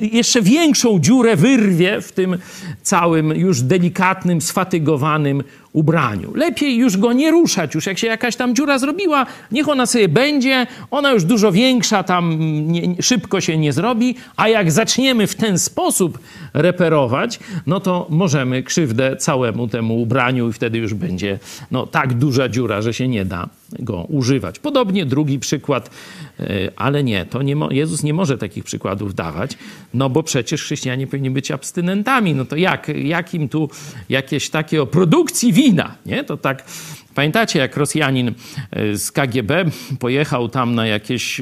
jeszcze 0.00 0.42
większą 0.42 1.00
dziurę 1.00 1.36
wyrwie 1.36 2.00
w 2.00 2.12
tym 2.12 2.38
całym 2.82 3.28
już 3.28 3.62
delikatnym, 3.62 4.40
sfatygowanym 4.40 5.42
ubraniu. 5.72 6.32
Lepiej 6.34 6.76
już 6.76 6.96
go 6.96 7.12
nie 7.12 7.30
ruszać, 7.30 7.74
już 7.74 7.86
jak 7.86 7.98
się 7.98 8.06
jakaś 8.06 8.36
tam 8.36 8.54
dziura 8.54 8.78
zrobiła, 8.78 9.26
niech 9.52 9.68
ona 9.68 9.86
sobie 9.86 10.08
będzie, 10.08 10.66
ona 10.90 11.12
już 11.12 11.24
dużo 11.24 11.52
większa, 11.52 12.02
tam 12.02 12.38
nie, 12.72 13.02
szybko 13.02 13.40
się 13.40 13.58
nie 13.58 13.72
zrobi, 13.72 14.14
a 14.36 14.48
jak 14.48 14.72
zaczniemy 14.72 15.26
w 15.26 15.34
ten 15.34 15.58
sposób 15.58 16.18
reperować, 16.54 17.40
no 17.66 17.80
to 17.80 18.06
możemy 18.10 18.62
krzywdę 18.62 19.16
całemu 19.16 19.68
temu 19.68 20.02
ubraniu 20.02 20.48
i 20.48 20.52
wtedy 20.52 20.78
już 20.78 20.94
będzie 20.94 21.38
no, 21.70 21.86
tak 21.86 22.14
duża 22.14 22.48
dziura, 22.48 22.82
że 22.82 22.94
się 22.94 23.08
nie 23.08 23.24
da 23.24 23.48
go 23.78 24.04
używać. 24.08 24.58
Podobnie 24.58 25.06
drugi 25.06 25.38
przykład, 25.38 25.90
ale 26.76 27.04
nie, 27.04 27.26
to 27.26 27.42
nie 27.42 27.56
Jezus 27.70 28.02
nie 28.02 28.14
może 28.14 28.38
takich 28.38 28.64
przykładów 28.64 29.14
dawać, 29.14 29.58
no 29.94 30.10
bo 30.10 30.22
przecież 30.22 30.62
chrześcijanie 30.62 31.06
powinni 31.06 31.30
być 31.30 31.50
abstynentami. 31.50 32.34
No 32.34 32.44
to 32.44 32.56
jak, 32.56 32.88
jakim 32.88 33.48
tu 33.48 33.70
jakieś 34.08 34.50
takie 34.50 34.82
o 34.82 34.86
produkcji 34.86 35.52
wina, 35.52 35.94
nie? 36.06 36.24
To 36.24 36.36
tak 36.36 36.64
Pamiętacie, 37.14 37.58
jak 37.58 37.76
Rosjanin 37.76 38.28
e, 38.70 38.96
z 38.96 39.12
KGB 39.12 39.64
pojechał 39.98 40.48
tam 40.48 40.74
na 40.74 40.86
jakieś 40.86 41.40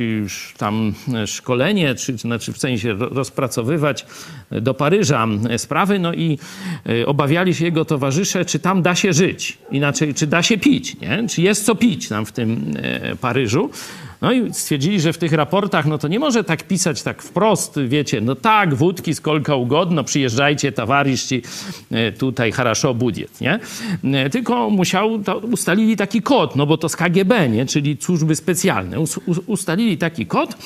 tam 0.56 0.94
szkolenie, 1.26 1.94
czy 1.94 2.18
znaczy 2.18 2.52
w 2.52 2.58
sensie 2.58 2.94
rozpracowywać 2.94 4.06
do 4.50 4.74
Paryża 4.74 5.26
sprawy, 5.56 5.98
no 5.98 6.14
i 6.14 6.38
e, 6.86 7.06
obawiali 7.06 7.54
się 7.54 7.64
jego 7.64 7.84
towarzysze, 7.84 8.44
czy 8.44 8.58
tam 8.58 8.82
da 8.82 8.94
się 8.94 9.12
żyć, 9.12 9.58
inaczej, 9.70 10.14
czy 10.14 10.26
da 10.26 10.42
się 10.42 10.58
pić, 10.58 11.00
nie? 11.00 11.28
czy 11.28 11.42
jest 11.42 11.64
co 11.64 11.74
pić 11.74 12.08
tam 12.08 12.26
w 12.26 12.32
tym 12.32 12.74
e, 12.82 13.16
Paryżu. 13.16 13.70
No 14.20 14.32
i 14.32 14.54
stwierdzili, 14.54 15.00
że 15.00 15.12
w 15.12 15.18
tych 15.18 15.32
raportach, 15.32 15.86
no 15.86 15.98
to 15.98 16.08
nie 16.08 16.18
może 16.18 16.44
tak 16.44 16.62
pisać 16.62 17.02
tak 17.02 17.22
wprost, 17.22 17.80
wiecie, 17.86 18.20
no 18.20 18.34
tak, 18.34 18.74
wódki, 18.74 19.14
skolka 19.14 19.54
ugodno, 19.54 20.04
przyjeżdżajcie, 20.04 20.72
towarzyści, 20.72 21.42
tutaj 22.18 22.52
haraszo 22.52 22.94
budiet, 22.94 23.40
nie? 23.40 23.60
Tylko 24.30 24.70
musiał, 24.70 25.10
ustalili 25.52 25.96
taki 25.96 26.22
kod, 26.22 26.56
no 26.56 26.66
bo 26.66 26.78
to 26.78 26.88
z 26.88 26.96
KGB, 26.96 27.48
nie? 27.48 27.66
czyli 27.66 27.96
służby 28.00 28.36
specjalne, 28.36 28.96
ustalili 29.46 29.98
taki 29.98 30.26
kod, 30.26 30.56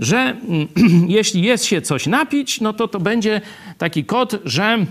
że 0.00 0.16
mm, 0.18 0.68
jeśli 1.08 1.42
jest 1.42 1.64
się 1.64 1.82
coś 1.82 2.06
napić, 2.06 2.60
no 2.60 2.72
to 2.72 2.88
to 2.88 3.00
będzie 3.00 3.40
taki 3.78 4.04
kod, 4.04 4.36
że 4.44 4.86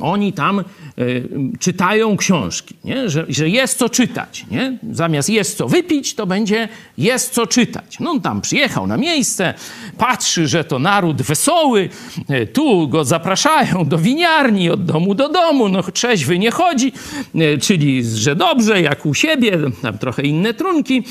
oni 0.00 0.32
tam 0.32 0.64
y, 0.98 1.28
czytają 1.60 2.16
książki, 2.16 2.76
nie? 2.84 3.10
Że, 3.10 3.26
że 3.28 3.48
jest 3.48 3.78
co 3.78 3.88
czytać. 3.88 4.46
Nie? 4.50 4.78
Zamiast 4.92 5.30
jest 5.30 5.56
co 5.56 5.68
wypić, 5.68 6.14
to 6.14 6.26
będzie 6.26 6.68
jest 6.98 7.34
co 7.34 7.46
czytać. 7.46 8.00
No 8.00 8.10
on 8.10 8.20
tam 8.20 8.40
przyjechał 8.40 8.86
na 8.86 8.96
miejsce, 8.96 9.54
patrzy, 9.98 10.48
że 10.48 10.64
to 10.64 10.78
naród 10.78 11.22
wesoły, 11.22 11.88
y, 12.30 12.46
tu 12.46 12.88
go 12.88 13.04
zapraszają 13.04 13.84
do 13.84 13.98
winiarni, 13.98 14.70
od 14.70 14.84
domu 14.84 15.14
do 15.14 15.28
domu, 15.28 15.68
no 15.68 15.82
trzeźwy 15.82 16.38
nie 16.38 16.50
chodzi, 16.50 16.92
y, 17.34 17.58
czyli 17.58 18.04
że 18.04 18.36
dobrze, 18.36 18.82
jak 18.82 19.06
u 19.06 19.14
siebie, 19.14 19.58
tam 19.82 19.98
trochę 19.98 20.22
inne 20.22 20.54
trunki. 20.54 21.02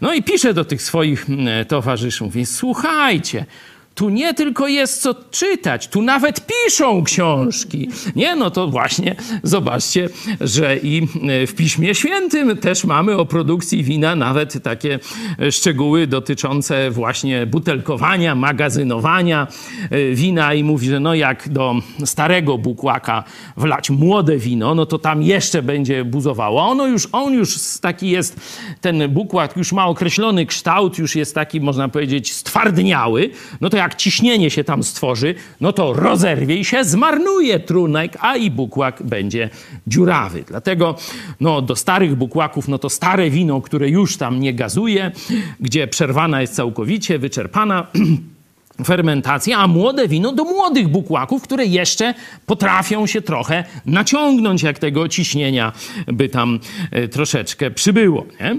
No 0.00 0.14
i 0.14 0.22
pisze 0.22 0.54
do 0.54 0.64
tych 0.64 0.82
swoich 0.82 1.26
towarzyszy, 1.68 2.24
mówi, 2.24 2.46
słuchajcie, 2.46 3.46
tu 3.94 4.08
nie 4.08 4.34
tylko 4.34 4.68
jest 4.68 5.02
co 5.02 5.14
czytać, 5.30 5.88
tu 5.88 6.02
nawet 6.02 6.46
piszą 6.46 7.04
książki. 7.04 7.88
Nie, 8.16 8.36
no 8.36 8.50
to 8.50 8.68
właśnie 8.68 9.16
zobaczcie, 9.42 10.08
że 10.40 10.76
i 10.76 11.02
e, 11.02 11.46
w 11.46 11.54
Piśmie 11.54 11.94
Świętym 11.94 12.56
też 12.56 12.84
mamy 12.84 13.16
o 13.16 13.26
produkcji 13.26 13.84
wina 13.84 14.16
nawet 14.16 14.62
takie 14.62 14.98
e, 15.38 15.52
szczegóły 15.52 16.06
dotyczące 16.06 16.90
właśnie 16.90 17.46
butelkowania, 17.46 18.34
magazynowania 18.34 19.46
e, 19.90 20.14
wina 20.14 20.54
i 20.54 20.64
mówi, 20.64 20.86
że 20.86 21.00
no 21.00 21.14
jak 21.14 21.48
do 21.48 21.74
starego 22.04 22.58
bukłaka 22.58 23.24
wlać 23.56 23.90
młode 23.90 24.36
wino, 24.36 24.74
no 24.74 24.86
to 24.86 24.98
tam 24.98 25.22
jeszcze 25.22 25.62
będzie 25.62 26.04
buzowało. 26.04 26.62
Ono 26.62 26.86
już, 26.86 27.08
on 27.12 27.34
już 27.34 27.78
taki 27.80 28.10
jest, 28.10 28.40
ten 28.80 29.08
bukłak 29.08 29.56
już 29.56 29.72
ma 29.72 29.86
określony 29.86 30.46
kształt, 30.46 30.98
już 30.98 31.16
jest 31.16 31.34
taki, 31.34 31.60
można 31.60 31.88
powiedzieć, 31.88 32.32
stwardniały, 32.32 33.30
no 33.60 33.70
to 33.70 33.76
jak 33.82 33.94
ciśnienie 33.94 34.50
się 34.50 34.64
tam 34.64 34.82
stworzy, 34.82 35.34
no 35.60 35.72
to 35.72 35.92
rozerwie 35.92 36.64
się 36.64 36.84
zmarnuje 36.84 37.60
trunek, 37.60 38.16
a 38.20 38.36
i 38.36 38.50
bukłak 38.50 39.02
będzie 39.02 39.50
dziurawy. 39.86 40.44
Dlatego 40.46 40.96
no, 41.40 41.62
do 41.62 41.76
starych 41.76 42.14
bukłaków, 42.14 42.68
no 42.68 42.78
to 42.78 42.90
stare 42.90 43.30
wino, 43.30 43.60
które 43.60 43.88
już 43.88 44.16
tam 44.16 44.40
nie 44.40 44.54
gazuje, 44.54 45.12
gdzie 45.60 45.88
przerwana 45.88 46.40
jest 46.40 46.54
całkowicie, 46.54 47.18
wyczerpana 47.18 47.86
fermentacja, 48.84 49.58
a 49.58 49.66
młode 49.66 50.08
wino 50.08 50.32
do 50.32 50.44
młodych 50.44 50.88
bukłaków, 50.88 51.42
które 51.42 51.66
jeszcze 51.66 52.14
potrafią 52.46 53.06
się 53.06 53.22
trochę 53.22 53.64
naciągnąć, 53.86 54.62
jak 54.62 54.78
tego 54.78 55.08
ciśnienia 55.08 55.72
by 56.06 56.28
tam 56.28 56.60
e, 56.90 57.08
troszeczkę 57.08 57.70
przybyło. 57.70 58.26
Nie? 58.40 58.56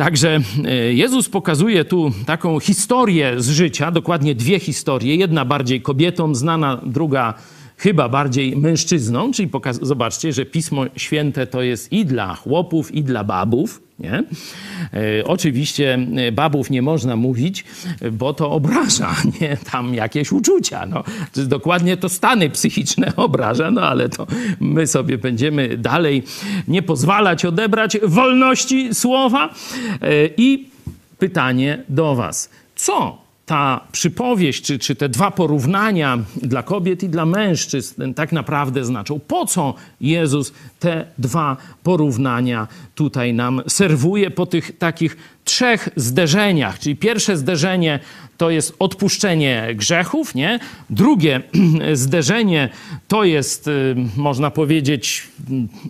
Także 0.00 0.40
e, 0.64 0.92
Jezus 0.92 1.28
pokazuje 1.28 1.84
tu 1.84 2.12
taką 2.26 2.60
historię 2.60 3.34
z 3.36 3.50
życia, 3.50 3.90
dokładnie 3.90 4.34
dwie 4.34 4.60
historie. 4.60 5.16
Jedna 5.16 5.44
bardziej 5.44 5.82
kobietą 5.82 6.34
znana, 6.34 6.80
druga 6.86 7.34
chyba 7.76 8.08
bardziej 8.08 8.56
mężczyzną, 8.56 9.32
czyli 9.32 9.50
zobaczcie, 9.80 10.32
że 10.32 10.46
Pismo 10.46 10.84
Święte 10.96 11.46
to 11.46 11.62
jest 11.62 11.92
i 11.92 12.06
dla 12.06 12.34
chłopów, 12.34 12.94
i 12.94 13.02
dla 13.02 13.24
babów, 13.24 13.82
Nie? 14.00 14.24
E, 14.94 15.24
oczywiście 15.24 15.98
e, 16.16 16.32
babów 16.32 16.70
nie 16.70 16.82
można 16.82 17.16
mówić, 17.16 17.64
bo 18.12 18.34
to 18.34 18.50
obraża 18.50 19.16
nie? 19.40 19.56
tam 19.70 19.94
jakieś 19.94 20.32
uczucia. 20.32 20.86
No. 20.86 21.04
Dokładnie 21.34 21.96
to 21.96 22.08
stany 22.08 22.50
psychiczne 22.50 23.12
obraża, 23.26 23.70
no 23.70 23.82
ale 23.82 24.08
to 24.08 24.26
my 24.60 24.86
sobie 24.86 25.18
będziemy 25.18 25.76
dalej 25.76 26.22
nie 26.68 26.82
pozwalać 26.82 27.44
odebrać 27.44 27.98
wolności 28.02 28.94
słowa. 28.94 29.54
E, 30.02 30.26
I 30.36 30.68
pytanie 31.18 31.82
do 31.88 32.14
Was. 32.14 32.50
Co 32.76 33.29
ta 33.50 33.80
przypowieść, 33.92 34.64
czy, 34.64 34.78
czy 34.78 34.94
te 34.94 35.08
dwa 35.08 35.30
porównania 35.30 36.18
dla 36.42 36.62
kobiet 36.62 37.02
i 37.02 37.08
dla 37.08 37.26
mężczyzn 37.26 38.14
tak 38.14 38.32
naprawdę 38.32 38.84
znaczą? 38.84 39.20
Po 39.20 39.46
co 39.46 39.74
Jezus 40.00 40.52
te 40.80 41.06
dwa 41.18 41.56
porównania 41.82 42.68
tutaj 42.94 43.34
nam 43.34 43.62
serwuje 43.68 44.30
po 44.30 44.46
tych 44.46 44.78
takich 44.78 45.16
trzech 45.44 45.88
zderzeniach? 45.96 46.78
Czyli 46.78 46.96
pierwsze 46.96 47.36
zderzenie 47.36 48.00
to 48.36 48.50
jest 48.50 48.76
odpuszczenie 48.78 49.68
grzechów, 49.74 50.34
nie? 50.34 50.58
Drugie 50.90 51.40
zderzenie 51.92 52.68
to 53.08 53.24
jest, 53.24 53.68
y, 53.68 53.96
można 54.16 54.50
powiedzieć, 54.50 55.28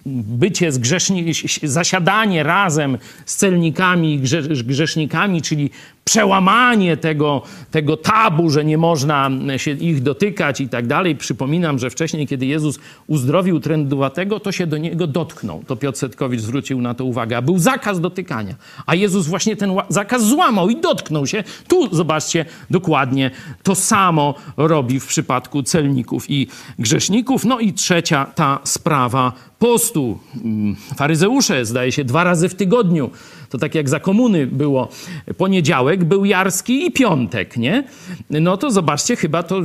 bycie 0.06 0.72
z 0.72 0.78
grzeszni, 0.78 1.32
zasiadanie 1.62 2.42
razem 2.42 2.98
z 3.26 3.36
celnikami 3.36 4.14
i 4.14 4.18
grzesznikami, 4.64 5.42
czyli 5.42 5.70
przełamanie 6.04 6.96
tego, 6.96 7.42
tego 7.70 7.96
tabu, 7.96 8.50
że 8.50 8.64
nie 8.64 8.78
można 8.78 9.30
się 9.56 9.70
ich 9.70 10.02
dotykać 10.02 10.60
i 10.60 10.68
tak 10.68 10.86
dalej. 10.86 11.16
Przypominam, 11.16 11.78
że 11.78 11.90
wcześniej, 11.90 12.26
kiedy 12.26 12.46
Jezus 12.46 12.78
uzdrowił 13.06 13.60
trędowatego, 13.60 14.40
to 14.40 14.52
się 14.52 14.66
do 14.66 14.78
niego 14.78 15.06
dotknął. 15.06 15.64
To 15.66 15.76
Piotr 15.76 15.98
Setkowicz 15.98 16.40
zwrócił 16.40 16.80
na 16.80 16.94
to 16.94 17.04
uwagę. 17.04 17.36
A 17.36 17.42
był 17.42 17.58
zakaz 17.58 18.00
dotykania. 18.00 18.54
A 18.86 18.94
Jezus 18.94 19.26
właśnie 19.26 19.56
ten 19.56 19.72
zakaz 19.88 20.24
złamał 20.24 20.70
i 20.70 20.80
dotknął 20.80 21.26
się. 21.26 21.44
Tu, 21.68 21.94
zobaczcie, 21.94 22.44
dokładnie 22.70 23.30
to 23.62 23.74
samo 23.74 24.34
robi 24.56 25.00
w 25.00 25.06
przypadku 25.06 25.62
celników 25.62 26.30
i 26.30 26.46
grzeszników. 26.78 27.44
No 27.44 27.58
i 27.58 27.72
trzecia 27.72 28.24
ta 28.34 28.58
sprawa 28.64 29.32
postu. 29.60 30.18
Mm, 30.44 30.76
faryzeusze, 30.96 31.64
zdaje 31.64 31.92
się, 31.92 32.04
dwa 32.04 32.24
razy 32.24 32.48
w 32.48 32.54
tygodniu 32.54 33.10
to 33.50 33.58
tak 33.58 33.74
jak 33.74 33.88
za 33.88 34.00
komuny 34.00 34.46
było 34.46 34.88
poniedziałek, 35.36 36.04
był 36.04 36.24
Jarski 36.24 36.86
i 36.86 36.92
piątek, 36.92 37.56
nie? 37.56 37.84
No 38.30 38.56
to 38.56 38.70
zobaczcie, 38.70 39.16
chyba 39.16 39.42
to 39.42 39.62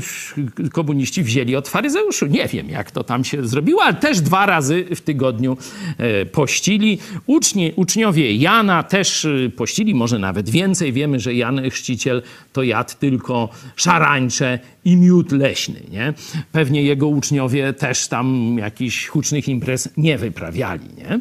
komuniści 0.71 1.23
wzięli 1.23 1.55
od 1.55 1.67
faryzeuszu. 1.67 2.25
Nie 2.25 2.47
wiem, 2.47 2.69
jak 2.69 2.91
to 2.91 3.03
tam 3.03 3.23
się 3.23 3.47
zrobiło, 3.47 3.83
ale 3.83 3.93
też 3.93 4.21
dwa 4.21 4.45
razy 4.45 4.85
w 4.95 5.01
tygodniu 5.01 5.57
e, 5.97 6.25
pościli. 6.25 6.97
Ucznie, 7.25 7.73
uczniowie 7.75 8.35
Jana 8.35 8.83
też 8.83 9.25
e, 9.25 9.49
pościli, 9.49 9.95
może 9.95 10.19
nawet 10.19 10.49
więcej. 10.49 10.93
Wiemy, 10.93 11.19
że 11.19 11.33
Jan 11.33 11.69
Chrzciciel 11.69 12.21
to 12.53 12.63
jadł 12.63 12.93
tylko 12.99 13.49
szarańcze 13.75 14.59
i 14.85 14.95
miód 14.95 15.31
leśny, 15.31 15.81
nie? 15.91 16.13
Pewnie 16.51 16.83
jego 16.83 17.07
uczniowie 17.07 17.73
też 17.73 18.07
tam 18.07 18.57
jakichś 18.59 19.07
hucznych 19.07 19.47
imprez 19.47 19.84
nie 19.97 20.17
wyprawiali, 20.17 20.85
nie? 20.97 21.19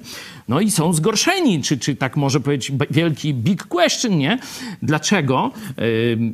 No 0.49 0.61
i 0.61 0.71
są 0.71 0.93
zgorszeni, 0.93 1.63
czy, 1.63 1.79
czy 1.79 1.97
tak 1.97 2.17
może 2.17 2.41
powiedzieć 2.41 2.73
wielki 2.91 3.35
big 3.35 3.65
question, 3.65 4.19
nie? 4.19 4.39
Dlaczego 4.83 5.51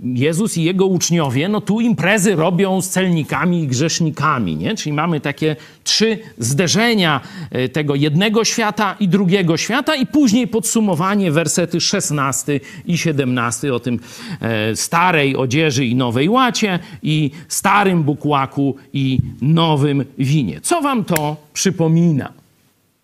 Jezus 0.02 0.56
i 0.56 0.62
jego 0.62 0.86
uczniowie, 0.86 1.48
no 1.48 1.60
tu 1.60 1.80
imprezy 1.80 2.36
robią 2.36 2.82
z 2.82 2.88
celnikami 2.88 3.62
i 3.62 3.66
grzesznikami, 3.66 4.56
nie? 4.56 4.74
Czyli 4.74 4.92
mamy 4.92 5.20
takie 5.20 5.56
trzy 5.84 6.18
zderzenia 6.38 7.20
e, 7.50 7.68
tego 7.68 7.94
jednego 7.94 8.44
świata 8.44 8.96
i 9.00 9.08
drugiego 9.08 9.56
świata 9.56 9.94
i 9.94 10.06
później 10.06 10.48
podsumowanie 10.48 11.32
wersety 11.32 11.80
16 11.80 12.60
i 12.86 12.98
17 12.98 13.74
o 13.74 13.80
tym 13.80 14.00
e, 14.40 14.76
starej 14.76 15.36
odzieży 15.36 15.86
i 15.86 15.94
nowej 15.94 16.28
łacie 16.28 16.78
i 17.02 17.30
starym 17.48 18.02
bukłaku 18.02 18.76
i 18.92 19.18
nowym 19.42 20.04
winie. 20.18 20.60
Co 20.60 20.82
wam 20.82 21.04
to 21.04 21.49
przypomina? 21.52 22.32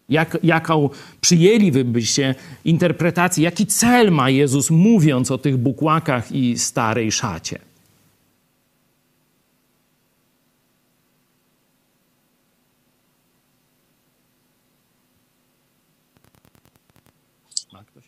Jak, 0.09 0.39
jaką 0.43 0.91
przyjęlibyście 1.21 2.35
interpretację, 2.65 3.45
jaki 3.45 3.67
cel 3.67 4.13
ma 4.13 4.31
Jezus 4.31 4.71
mówiąc 4.71 5.31
o 5.31 5.39
tych 5.39 5.57
bukłakach 5.57 6.33
i 6.33 6.59
starej 6.59 7.13
szacie? 7.13 7.59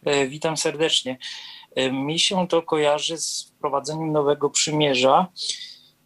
E, 0.05 0.27
witam 0.27 0.57
serdecznie. 0.57 1.18
E, 1.74 1.92
mi 1.92 2.18
się 2.18 2.48
to 2.48 2.62
kojarzy 2.62 3.18
z 3.18 3.42
wprowadzeniem 3.42 4.12
nowego 4.12 4.51
przymierza 4.51 5.27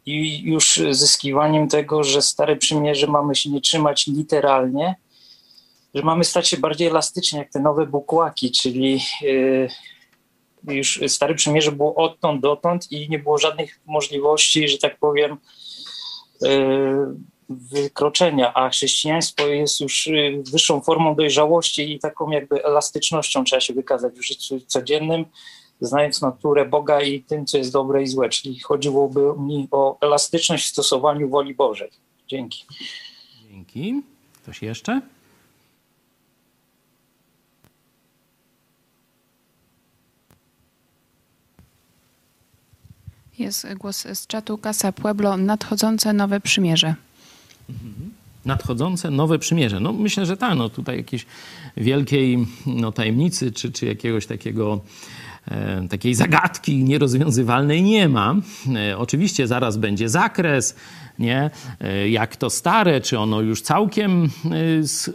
i 0.07 0.43
już 0.43 0.81
zyskiwaniem 0.91 1.69
tego, 1.69 2.05
że 2.05 2.23
stare 2.23 2.57
przymierze 2.57 3.07
mamy 3.07 3.35
się 3.35 3.51
nie 3.51 3.61
trzymać 3.61 4.07
literalnie, 4.07 4.95
że 5.95 6.03
mamy 6.03 6.25
stać 6.25 6.49
się 6.49 6.57
bardziej 6.57 6.89
elastyczni, 6.89 7.39
jak 7.39 7.51
te 7.51 7.61
nowe 7.61 7.87
bukłaki, 7.87 8.51
czyli 8.51 9.01
e, 10.67 10.75
już 10.75 11.01
Stare 11.07 11.35
Przymierze 11.35 11.73
było 11.73 11.95
odtąd 11.95 12.41
dotąd 12.41 12.93
i 12.93 13.09
nie 13.09 13.19
było 13.19 13.39
żadnych 13.39 13.81
możliwości, 13.87 14.69
że 14.69 14.79
tak 14.79 14.99
powiem, 14.99 15.37
e, 16.45 17.15
wykroczenia, 17.49 18.55
a 18.55 18.71
chrześcijaństwo 18.71 19.47
jest 19.47 19.81
już 19.81 20.09
e, 20.09 20.13
wyższą 20.53 20.81
formą 20.81 21.15
dojrzałości 21.15 21.93
i 21.93 21.99
taką 21.99 22.31
jakby 22.31 22.65
elastycznością 22.65 23.45
trzeba 23.45 23.61
się 23.61 23.75
wykazać 23.75 24.15
w 24.15 24.23
życiu 24.23 24.61
codziennym, 24.67 25.25
znając 25.83 26.21
naturę 26.21 26.67
Boga 26.67 27.01
i 27.01 27.23
tym, 27.23 27.47
co 27.47 27.59
jest 27.59 27.73
dobre 27.73 28.03
i 28.03 28.07
złe. 28.07 28.29
Czyli 28.29 28.61
chodziłoby 28.61 29.21
mi 29.39 29.69
o 29.71 29.99
elastyczność 30.01 30.67
w 30.67 30.69
stosowaniu 30.69 31.29
woli 31.29 31.55
Bożej. 31.55 31.91
Dzięki. 32.29 32.65
Dzięki. 33.51 34.03
Ktoś 34.43 34.63
jeszcze? 34.63 35.01
Jest 43.39 43.75
głos 43.75 44.07
z 44.15 44.27
czatu 44.27 44.59
Casa 44.59 44.93
Pueblo, 44.93 45.37
nadchodzące 45.37 46.13
nowe 46.13 46.41
przymierze. 46.41 46.95
Nadchodzące 48.45 49.11
nowe 49.11 49.39
przymierze. 49.39 49.81
No 49.81 49.93
myślę, 49.93 50.27
że 50.27 50.37
tak, 50.37 50.59
no 50.59 50.69
tutaj 50.69 50.97
jakiejś 50.97 51.27
wielkiej 51.77 52.47
no, 52.67 52.93
tajemnicy, 52.93 53.53
czy, 53.53 53.73
czy 53.73 53.87
jakiegoś 53.87 54.27
takiego 54.27 54.81
takiej 55.91 56.15
zagadki 56.15 56.85
nierozwiązywalnej 56.85 57.83
nie 57.83 58.09
ma. 58.09 58.35
E, 58.77 58.99
oczywiście 58.99 59.47
zaraz 59.47 59.77
będzie 59.77 60.09
zakres, 60.09 60.77
nie? 61.19 61.51
E, 61.81 62.09
jak 62.09 62.37
to 62.37 62.51
stare, 62.51 63.01
czy 63.01 63.19
ono 63.19 63.41
już 63.41 63.63
całkiem 63.63 64.25
e, 64.25 64.49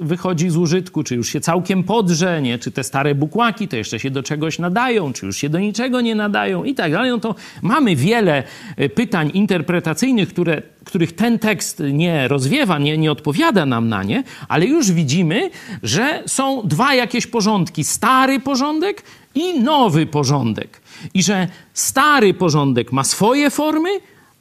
wychodzi 0.01 0.49
z 0.49 0.57
użytku, 0.57 1.03
czy 1.03 1.15
już 1.15 1.29
się 1.29 1.41
całkiem 1.41 1.83
podrze, 1.83 2.41
nie? 2.41 2.59
czy 2.59 2.71
te 2.71 2.83
stare 2.83 3.15
bukłaki 3.15 3.67
to 3.67 3.75
jeszcze 3.75 3.99
się 3.99 4.11
do 4.11 4.23
czegoś 4.23 4.59
nadają, 4.59 5.13
czy 5.13 5.25
już 5.25 5.37
się 5.37 5.49
do 5.49 5.59
niczego 5.59 6.01
nie 6.01 6.15
nadają 6.15 6.63
i 6.63 6.75
tak 6.75 6.91
dalej. 6.91 7.11
No 7.11 7.19
to 7.19 7.35
mamy 7.61 7.95
wiele 7.95 8.43
e, 8.77 8.89
pytań 8.89 9.31
interpretacyjnych, 9.33 10.29
które, 10.29 10.61
których 10.83 11.15
ten 11.15 11.39
tekst 11.39 11.83
nie 11.91 12.27
rozwiewa, 12.27 12.79
nie, 12.79 12.97
nie 12.97 13.11
odpowiada 13.11 13.65
nam 13.65 13.89
na 13.89 14.03
nie, 14.03 14.23
ale 14.47 14.65
już 14.65 14.91
widzimy, 14.91 15.49
że 15.83 16.23
są 16.25 16.61
dwa 16.63 16.93
jakieś 16.93 17.27
porządki. 17.27 17.83
Stary 17.83 18.39
porządek 18.39 19.03
i 19.37 19.59
nowy 19.59 20.05
porządek. 20.05 20.81
I 21.13 21.23
że 21.23 21.47
stary 21.73 22.33
porządek 22.33 22.91
ma 22.91 23.03
swoje 23.03 23.49
formy, 23.49 23.89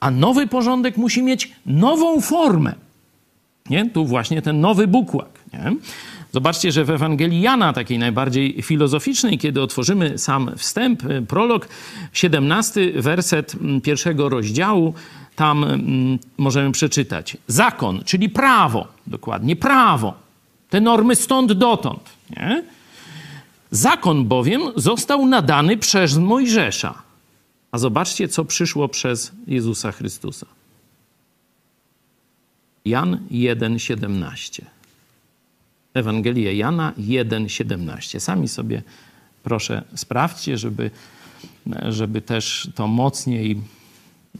a 0.01 0.11
nowy 0.11 0.47
porządek 0.47 0.97
musi 0.97 1.23
mieć 1.23 1.53
nową 1.67 2.21
formę. 2.21 2.75
Nie? 3.71 3.91
Tu 3.91 4.07
właśnie 4.07 4.43
ten 4.43 4.61
nowy 4.61 4.87
bukłak. 4.87 5.29
Nie? 5.53 5.77
Zobaczcie, 6.33 6.73
że 6.73 6.85
w 6.85 6.91
Ewangelii 6.91 7.41
Jana, 7.41 7.73
takiej 7.73 7.99
najbardziej 7.99 8.63
filozoficznej, 8.63 9.39
kiedy 9.39 9.63
otworzymy 9.63 10.19
sam 10.19 10.51
wstęp, 10.57 11.05
y, 11.05 11.23
prolog, 11.23 11.69
17 12.13 12.93
werset 12.97 13.55
mm, 13.55 13.81
pierwszego 13.81 14.29
rozdziału, 14.29 14.95
tam 15.37 15.65
mm, 15.65 16.19
możemy 16.39 16.73
przeczytać. 16.73 17.37
Zakon, 17.47 18.03
czyli 18.05 18.29
prawo, 18.29 18.87
dokładnie 19.07 19.57
prawo. 19.57 20.15
Te 20.71 20.81
normy 20.81 21.17
stąd 21.17 21.53
dotąd. 21.53 22.01
Nie? 22.37 22.76
Zakon 23.71 24.25
bowiem 24.25 24.63
został 24.77 25.27
nadany 25.27 25.77
przez 25.77 26.19
Mojżesza 26.19 27.07
a 27.77 27.79
zobaczcie, 27.79 28.29
co 28.29 28.45
przyszło 28.45 28.89
przez 28.89 29.33
Jezusa 29.47 29.93
Chrystusa. 29.93 30.47
Jan 32.85 33.19
1,17. 33.31 34.63
Ewangelia 35.95 36.53
Jana 36.53 36.93
1,17. 36.99 38.21
Sami 38.21 38.49
sobie 38.49 38.83
proszę 39.43 39.85
sprawdźcie, 39.95 40.59
żeby, 40.59 40.91
żeby 41.89 42.21
też 42.21 42.71
to 42.75 42.87
mocniej, 42.87 43.61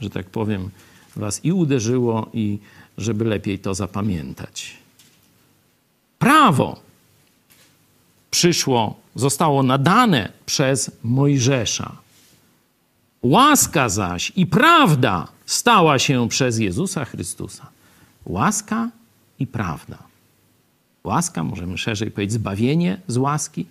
że 0.01 0.11
tak 0.11 0.27
powiem, 0.27 0.71
was 1.17 1.45
i 1.45 1.53
uderzyło, 1.53 2.31
i 2.33 2.59
żeby 2.99 3.25
lepiej 3.25 3.59
to 3.59 3.75
zapamiętać. 3.75 4.77
Prawo 6.19 6.81
przyszło 8.31 8.97
zostało 9.17 9.63
nadane 9.63 10.33
przez 10.47 10.91
Mojżesza. 11.03 11.93
Łaska 13.23 13.89
zaś 13.89 14.33
i 14.37 14.47
prawda 14.47 15.29
stała 15.47 15.99
się 15.99 16.29
przez 16.29 16.59
Jezusa 16.59 17.05
Chrystusa. 17.05 17.67
Łaska 18.27 18.91
i 19.39 19.47
prawda. 19.47 19.99
Łaska, 21.05 21.45
możemy 21.45 21.79
szerzej 21.79 22.11
powiedzieć, 22.11 22.33
zbawienie 22.33 23.01
z 23.09 23.17
łaski, 23.17 23.67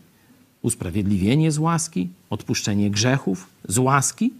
usprawiedliwienie 0.61 1.51
z 1.51 1.57
łaski, 1.57 2.09
odpuszczenie 2.29 2.89
grzechów 2.89 3.47
z 3.67 3.77
łaski 3.77 4.33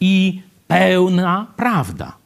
i 0.00 0.42
pełna 0.68 1.46
prawda 1.56 2.16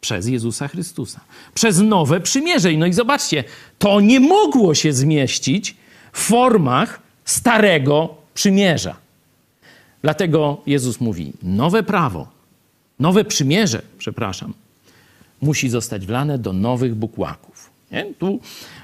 przez 0.00 0.26
Jezusa 0.26 0.68
Chrystusa. 0.68 1.20
Przez 1.54 1.78
nowe 1.78 2.20
przymierze. 2.20 2.72
No 2.72 2.86
i 2.86 2.92
zobaczcie, 2.92 3.44
to 3.78 4.00
nie 4.00 4.20
mogło 4.20 4.74
się 4.74 4.92
zmieścić 4.92 5.76
w 6.12 6.20
formach 6.20 6.99
starego 7.24 8.14
przymierza. 8.34 8.96
Dlatego 10.02 10.60
Jezus 10.66 11.00
mówi: 11.00 11.32
nowe 11.42 11.82
prawo, 11.82 12.28
nowe 12.98 13.24
przymierze, 13.24 13.82
przepraszam, 13.98 14.54
musi 15.40 15.68
zostać 15.68 16.06
wlane 16.06 16.38
do 16.38 16.52
nowych 16.52 16.94
bukłaków. 16.94 17.70
Nie? 17.92 18.14
Tu 18.18 18.40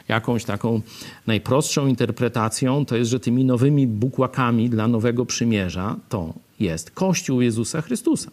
jakąś 0.09 0.45
taką 0.45 0.81
najprostszą 1.27 1.87
interpretacją 1.87 2.87
to 2.87 2.97
jest, 2.97 3.11
że 3.11 3.21
tymi 3.21 3.45
nowymi 3.45 3.87
bukłakami 3.87 4.71
dla 4.71 4.89
nowego 4.89 5.27
przymierza 5.27 5.97
to 6.09 6.33
jest 6.61 6.91
Kościół 6.91 7.41
Jezusa 7.41 7.83
Chrystusa. 7.83 8.31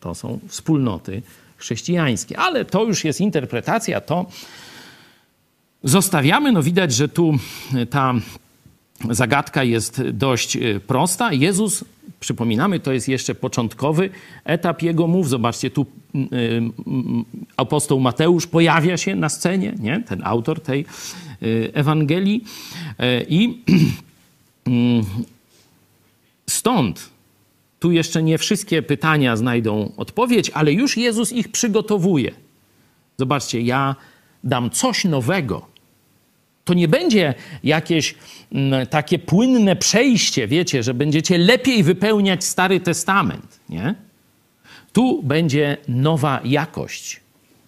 To 0.00 0.14
są 0.14 0.38
wspólnoty 0.48 1.22
chrześcijańskie. 1.56 2.38
Ale 2.38 2.64
to 2.64 2.84
już 2.84 3.04
jest 3.04 3.20
interpretacja, 3.20 4.00
to 4.00 4.26
zostawiamy. 5.84 6.52
No 6.52 6.62
widać, 6.62 6.94
że 6.94 7.08
tu 7.08 7.38
ta 7.90 8.14
zagadka 9.10 9.64
jest 9.64 10.02
dość 10.02 10.56
e, 10.56 10.80
prosta. 10.80 11.32
Jezus, 11.32 11.84
przypominamy, 12.20 12.80
to 12.80 12.92
jest 12.92 13.08
jeszcze 13.08 13.34
początkowy 13.34 14.10
etap 14.44 14.82
jego 14.82 15.06
mów. 15.06 15.28
Zobaczcie, 15.28 15.70
tu 15.70 15.86
y, 16.14 16.18
y, 16.18 16.62
apostoł 17.56 18.00
Mateusz 18.00 18.46
pojawia 18.46 18.96
się 18.96 19.16
na 19.16 19.28
scenie, 19.28 19.74
nie? 19.78 20.00
ten 20.00 20.22
autor 20.24 20.60
tej 20.60 20.84
y, 21.42 21.70
Ewangelii. 21.74 22.44
I 23.28 23.58
mm, 24.66 25.04
stąd 26.50 27.10
tu 27.80 27.92
jeszcze 27.92 28.22
nie 28.22 28.38
wszystkie 28.38 28.82
pytania 28.82 29.36
znajdą 29.36 29.92
odpowiedź, 29.96 30.50
ale 30.54 30.72
już 30.72 30.96
Jezus 30.96 31.32
ich 31.32 31.48
przygotowuje. 31.48 32.32
Zobaczcie, 33.18 33.60
ja 33.60 33.96
dam 34.44 34.70
coś 34.70 35.04
nowego. 35.04 35.71
To 36.64 36.74
nie 36.74 36.88
będzie 36.88 37.34
jakieś 37.64 38.14
mm, 38.52 38.86
takie 38.86 39.18
płynne 39.18 39.76
przejście, 39.76 40.48
wiecie, 40.48 40.82
że 40.82 40.94
będziecie 40.94 41.38
lepiej 41.38 41.82
wypełniać 41.82 42.44
Stary 42.44 42.80
Testament, 42.80 43.60
nie? 43.68 43.94
Tu 44.92 45.22
będzie 45.22 45.76
nowa 45.88 46.40
jakość. 46.44 47.21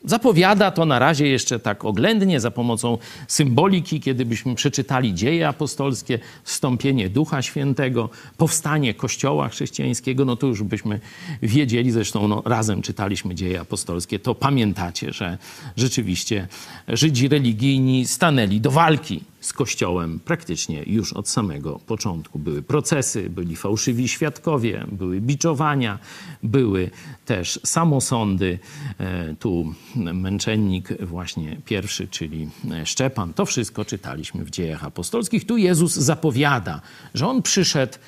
Zapowiada 0.05 0.71
to 0.71 0.85
na 0.85 0.99
razie 0.99 1.27
jeszcze 1.27 1.59
tak 1.59 1.85
oględnie 1.85 2.41
za 2.41 2.51
pomocą 2.51 2.99
symboliki, 3.29 4.01
kiedy 4.01 4.25
byśmy 4.25 4.55
przeczytali 4.55 5.15
dzieje 5.15 5.49
apostolskie, 5.49 6.19
wstąpienie 6.43 7.11
Ducha 7.11 7.43
Świętego, 7.43 8.09
powstanie 8.37 8.95
Kościoła 8.95 9.49
chrześcijańskiego, 9.49 10.25
no 10.25 10.37
to 10.37 10.47
już 10.47 10.63
byśmy 10.63 11.01
wiedzieli, 11.43 11.91
zresztą 11.91 12.29
no, 12.29 12.43
razem 12.45 12.83
czytaliśmy 12.83 13.35
dzieje 13.35 13.61
apostolskie, 13.61 14.19
to 14.19 14.35
pamiętacie, 14.35 15.13
że 15.13 15.39
rzeczywiście 15.77 16.49
Żydzi 16.89 17.29
religijni 17.29 18.07
stanęli 18.07 18.61
do 18.61 18.71
walki 18.71 19.21
z 19.45 19.53
Kościołem 19.53 20.21
praktycznie 20.25 20.83
już 20.87 21.13
od 21.13 21.29
samego 21.29 21.79
początku. 21.87 22.39
Były 22.39 22.63
procesy, 22.63 23.31
byli 23.31 23.57
fałszywi 23.57 24.09
świadkowie, 24.09 24.87
były 24.93 25.21
biczowania, 25.21 25.99
były 26.43 26.91
też 27.27 27.61
samosądy. 27.65 28.59
E, 29.01 29.35
tu 29.35 29.75
męczennik 29.97 31.03
właśnie 31.03 31.57
pierwszy, 31.65 32.09
czyli 32.09 32.49
Szczepan. 32.85 33.35
To 33.35 33.47
wszystko 33.47 33.85
czytaliśmy 33.85 34.45
w 34.45 34.51
dziejach 34.51 34.85
apostolskich. 34.85 35.47
Tu 35.47 35.57
Jezus 35.57 35.95
zapowiada, 35.95 36.81
że 37.15 37.29
On 37.29 37.43
przyszedł 37.43 37.99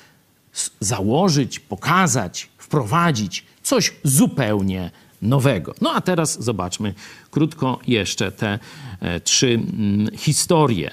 założyć, 0.79 1.59
pokazać, 1.59 2.49
wprowadzić 2.57 3.45
coś 3.63 3.93
zupełnie 4.03 4.91
nowego. 5.21 5.75
No 5.81 5.93
a 5.93 6.01
teraz 6.01 6.43
zobaczmy 6.43 6.93
krótko 7.31 7.79
jeszcze 7.87 8.31
te 8.31 8.59
e, 8.99 9.19
trzy 9.19 9.47
mm, 9.47 10.17
historie 10.17 10.91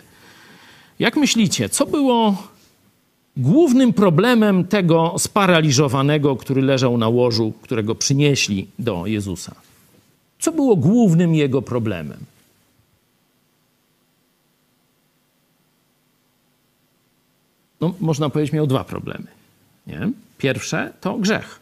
jak 0.99 1.17
myślicie, 1.17 1.69
co 1.69 1.87
było 1.87 2.43
głównym 3.37 3.93
problemem 3.93 4.65
tego 4.65 5.15
sparaliżowanego, 5.19 6.37
który 6.37 6.63
leżał 6.63 6.99
na 6.99 7.09
łożu, 7.09 7.53
którego 7.63 7.95
przynieśli 7.95 8.69
do 8.79 9.07
Jezusa? 9.07 9.55
Co 10.45 10.53
było 10.53 10.77
głównym 10.77 11.35
jego 11.35 11.63
problemem? 11.63 12.19
No, 17.81 17.95
można 18.01 18.31
powiedzieć, 18.31 18.53
miał 18.53 18.67
dwa 18.67 18.85
problemy. 18.85 19.27
Nie? 19.87 20.11
Pierwsze 20.39 20.93
to 21.01 21.19
grzech. 21.19 21.61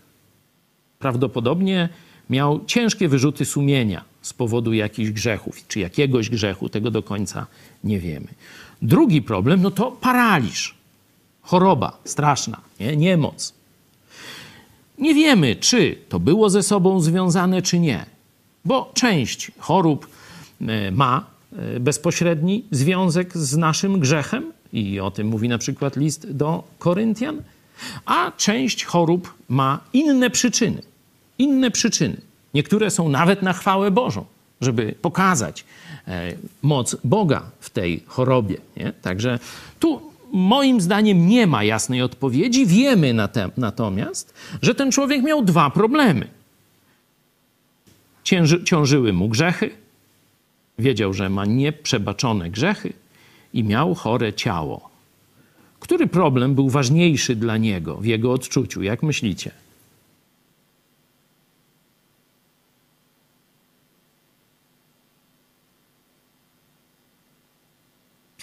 Prawdopodobnie 0.99 1.89
miał 2.31 2.65
ciężkie 2.67 3.09
wyrzuty 3.09 3.45
sumienia 3.45 4.05
z 4.23 4.33
powodu 4.33 4.73
jakichś 4.73 5.11
grzechów, 5.11 5.69
czy 5.69 5.81
jakiegoś 5.81 6.31
grzechu, 6.31 6.69
tego 6.69 6.91
do 6.91 7.03
końca 7.03 7.47
nie 7.85 7.99
wiemy. 7.99 8.29
Drugi 8.83 9.23
problem, 9.23 9.63
no 9.63 9.71
to 9.71 9.91
paraliż, 9.91 10.75
choroba 11.43 11.99
straszna, 12.05 12.61
nie? 12.81 12.97
niemoc. 12.97 13.55
Nie 14.99 15.15
wiemy, 15.15 15.57
czy 15.57 15.99
to 16.09 16.21
było 16.21 16.51
ze 16.51 16.63
sobą 16.63 17.01
związane, 17.01 17.63
czy 17.63 17.79
nie, 17.79 18.12
bo 18.65 18.91
część 18.95 19.51
chorób 19.59 20.07
e, 20.61 20.91
ma 20.91 21.27
e, 21.53 21.81
bezpośredni 21.81 22.65
związek 22.71 23.39
z 23.39 23.57
naszym 23.57 24.01
grzechem, 24.01 24.53
i 24.73 25.01
o 25.01 25.11
tym 25.11 25.27
mówi 25.27 25.49
na 25.49 25.59
przykład 25.59 25.97
list 25.97 26.33
do 26.33 26.65
Koryntian, 26.79 27.43
a 28.07 28.33
część 28.37 28.85
chorób 28.85 29.35
ma 29.49 29.81
inne 29.93 30.31
przyczyny. 30.31 30.83
Inne 31.39 31.71
przyczyny. 31.71 32.17
Niektóre 32.55 32.91
są 32.91 33.09
nawet 33.09 33.43
na 33.43 33.53
chwałę 33.53 33.91
Bożą, 33.91 34.25
żeby 34.61 34.95
pokazać, 35.03 35.65
E, 36.09 36.33
moc 36.63 36.97
Boga 37.05 37.43
w 37.61 37.71
tej 37.71 38.03
chorobie. 38.07 38.57
Nie? 38.77 38.93
Także 39.03 39.39
tu 39.81 40.13
moim 40.33 40.81
zdaniem 40.81 41.27
nie 41.29 41.47
ma 41.47 41.65
jasnej 41.65 42.03
odpowiedzi. 42.03 42.67
Wiemy 42.67 43.15
natomiast, 43.57 44.35
że 44.63 44.75
ten 44.75 44.93
człowiek 44.93 45.23
miał 45.23 45.45
dwa 45.45 45.71
problemy. 45.71 46.27
Cięży, 48.25 48.65
ciążyły 48.65 49.13
mu 49.13 49.29
grzechy, 49.29 49.71
wiedział, 50.79 51.13
że 51.13 51.29
ma 51.29 51.45
nieprzebaczone 51.45 52.51
grzechy 52.51 52.93
i 53.53 53.65
miał 53.65 53.95
chore 53.95 54.33
ciało. 54.33 54.91
Który 55.81 56.07
problem 56.07 56.55
był 56.55 56.71
ważniejszy 56.71 57.37
dla 57.37 57.57
niego 57.57 57.97
w 57.97 58.05
jego 58.05 58.33
odczuciu? 58.33 58.83
Jak 58.83 59.03
myślicie? 59.03 59.51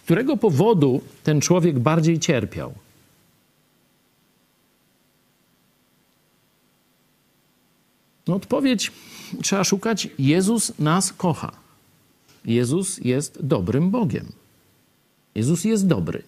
którego 0.10 0.38
powodu 0.38 1.02
ten 1.24 1.42
człowiek 1.42 1.80
bardziej 1.80 2.20
cierpiał? 2.20 2.74
No 8.28 8.36
odpowiedź 8.36 8.92
trzeba 9.42 9.64
szukać. 9.64 10.08
Jezus 10.20 10.80
nas 10.80 11.14
kocha. 11.14 11.52
Jezus 12.46 12.98
jest 12.98 13.46
dobrym 13.46 13.92
Bogiem. 13.92 14.26
Jezus 15.36 15.64
jest 15.64 15.88
dobry. 15.88 16.24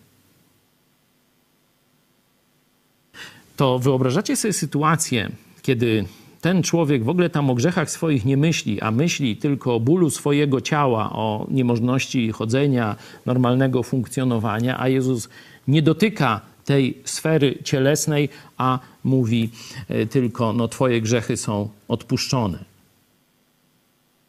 To 3.57 3.79
wyobrażacie 3.79 4.35
sobie 4.35 4.53
sytuację, 4.53 5.29
kiedy 5.61 6.05
ten 6.41 6.63
człowiek 6.63 7.03
w 7.03 7.09
ogóle 7.09 7.29
tam 7.29 7.49
o 7.49 7.55
grzechach 7.55 7.91
swoich 7.91 8.25
nie 8.25 8.37
myśli, 8.37 8.81
a 8.81 8.91
myśli 8.91 9.37
tylko 9.37 9.75
o 9.75 9.79
bólu 9.79 10.09
swojego 10.09 10.61
ciała, 10.61 11.09
o 11.13 11.47
niemożności 11.51 12.31
chodzenia, 12.31 12.95
normalnego 13.25 13.83
funkcjonowania, 13.83 14.79
a 14.79 14.87
Jezus 14.87 15.29
nie 15.67 15.81
dotyka 15.81 16.41
tej 16.65 16.97
sfery 17.05 17.59
cielesnej, 17.63 18.29
a 18.57 18.79
mówi 19.03 19.49
e, 19.87 20.05
tylko: 20.05 20.53
No, 20.53 20.67
Twoje 20.67 21.01
grzechy 21.01 21.37
są 21.37 21.69
odpuszczone. 21.87 22.70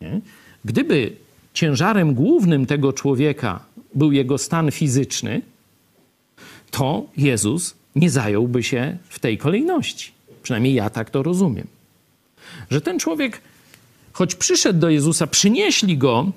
Nie? 0.02 0.20
Gdyby 0.64 1.16
ciężarem 1.54 2.14
głównym 2.14 2.66
tego 2.66 2.92
człowieka 2.92 3.64
był 3.94 4.12
jego 4.12 4.38
stan 4.38 4.70
fizyczny, 4.70 5.42
to 6.70 7.06
Jezus 7.16 7.74
nie 7.96 8.10
zająłby 8.10 8.62
się 8.62 8.96
w 9.08 9.18
tej 9.18 9.38
kolejności. 9.38 10.12
Przynajmniej 10.42 10.74
ja 10.74 10.90
tak 10.90 11.10
to 11.10 11.22
rozumiem 11.22 11.66
że 12.70 12.80
ten 12.80 12.98
człowiek, 12.98 13.40
choć 14.12 14.34
przyszedł 14.34 14.78
do 14.78 14.90
Jezusa, 14.90 15.26
przynieśli 15.26 15.98
go, 15.98 16.32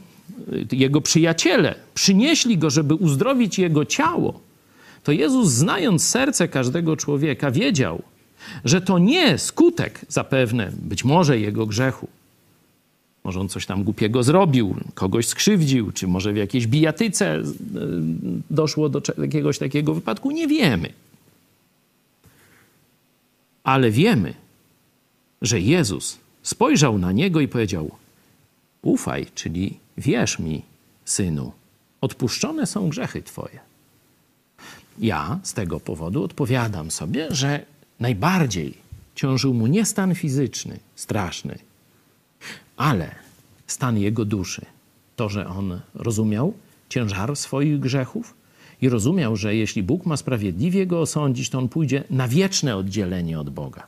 y, 0.72 0.76
jego 0.76 1.02
przyjaciele, 1.02 1.76
przynieśli 1.94 2.58
go, 2.58 2.70
żeby 2.70 2.96
uzdrowić 2.96 3.60
jego 3.60 3.86
ciało, 3.86 4.40
to 5.04 5.12
Jezus, 5.12 5.50
znając 5.50 6.08
serce 6.08 6.48
każdego 6.48 6.98
człowieka, 6.98 7.52
wiedział, 7.52 8.04
że 8.66 8.82
to 8.82 9.00
nie 9.00 9.38
skutek 9.38 10.06
zapewne, 10.10 10.72
być 10.78 11.04
może 11.04 11.40
jego 11.40 11.66
grzechu. 11.66 12.08
Może 13.26 13.40
on 13.40 13.50
coś 13.50 13.66
tam 13.66 13.84
głupiego 13.84 14.24
zrobił, 14.24 14.76
kogoś 14.94 15.28
skrzywdził, 15.28 15.92
czy 15.92 16.08
może 16.08 16.34
w 16.34 16.38
jakiejś 16.38 16.68
bijatyce 16.68 17.26
e, 17.36 17.44
doszło 18.50 18.90
do 18.90 19.02
jakiegoś 19.18 19.58
takiego 19.58 19.94
wypadku. 19.94 20.32
Nie 20.32 20.48
wiemy. 20.48 20.94
Ale 23.64 23.92
wiemy, 23.92 24.34
że 25.42 25.60
Jezus 25.60 26.18
spojrzał 26.44 26.98
na 26.98 27.12
niego 27.12 27.40
i 27.42 27.48
powiedział: 27.48 27.92
Ufaj, 28.82 29.28
czyli 29.36 29.78
wierz 29.98 30.40
mi, 30.40 30.62
synu, 31.06 31.52
odpuszczone 32.02 32.66
są 32.66 32.90
grzechy 32.90 33.24
twoje. 33.24 33.60
Ja 35.00 35.40
z 35.44 35.54
tego 35.54 35.80
powodu 35.80 36.24
odpowiadam 36.24 36.92
sobie, 36.92 37.28
że 37.30 37.66
najbardziej 38.00 38.74
ciążył 39.16 39.54
mu 39.54 39.68
nie 39.68 39.86
stan 39.86 40.16
fizyczny, 40.16 40.80
straszny, 40.96 41.60
ale 42.78 43.16
stan 43.68 43.98
jego 43.98 44.26
duszy. 44.26 44.66
To, 45.16 45.30
że 45.30 45.48
on 45.48 45.80
rozumiał 45.96 46.54
ciężar 46.90 47.36
swoich 47.36 47.80
grzechów 47.80 48.34
i 48.82 48.90
rozumiał, 48.90 49.36
że 49.36 49.56
jeśli 49.56 49.84
Bóg 49.84 50.06
ma 50.06 50.18
sprawiedliwie 50.18 50.88
go 50.88 51.02
osądzić, 51.02 51.50
to 51.50 51.58
on 51.58 51.70
pójdzie 51.70 52.04
na 52.10 52.28
wieczne 52.28 52.78
oddzielenie 52.78 53.40
od 53.40 53.50
Boga. 53.50 53.88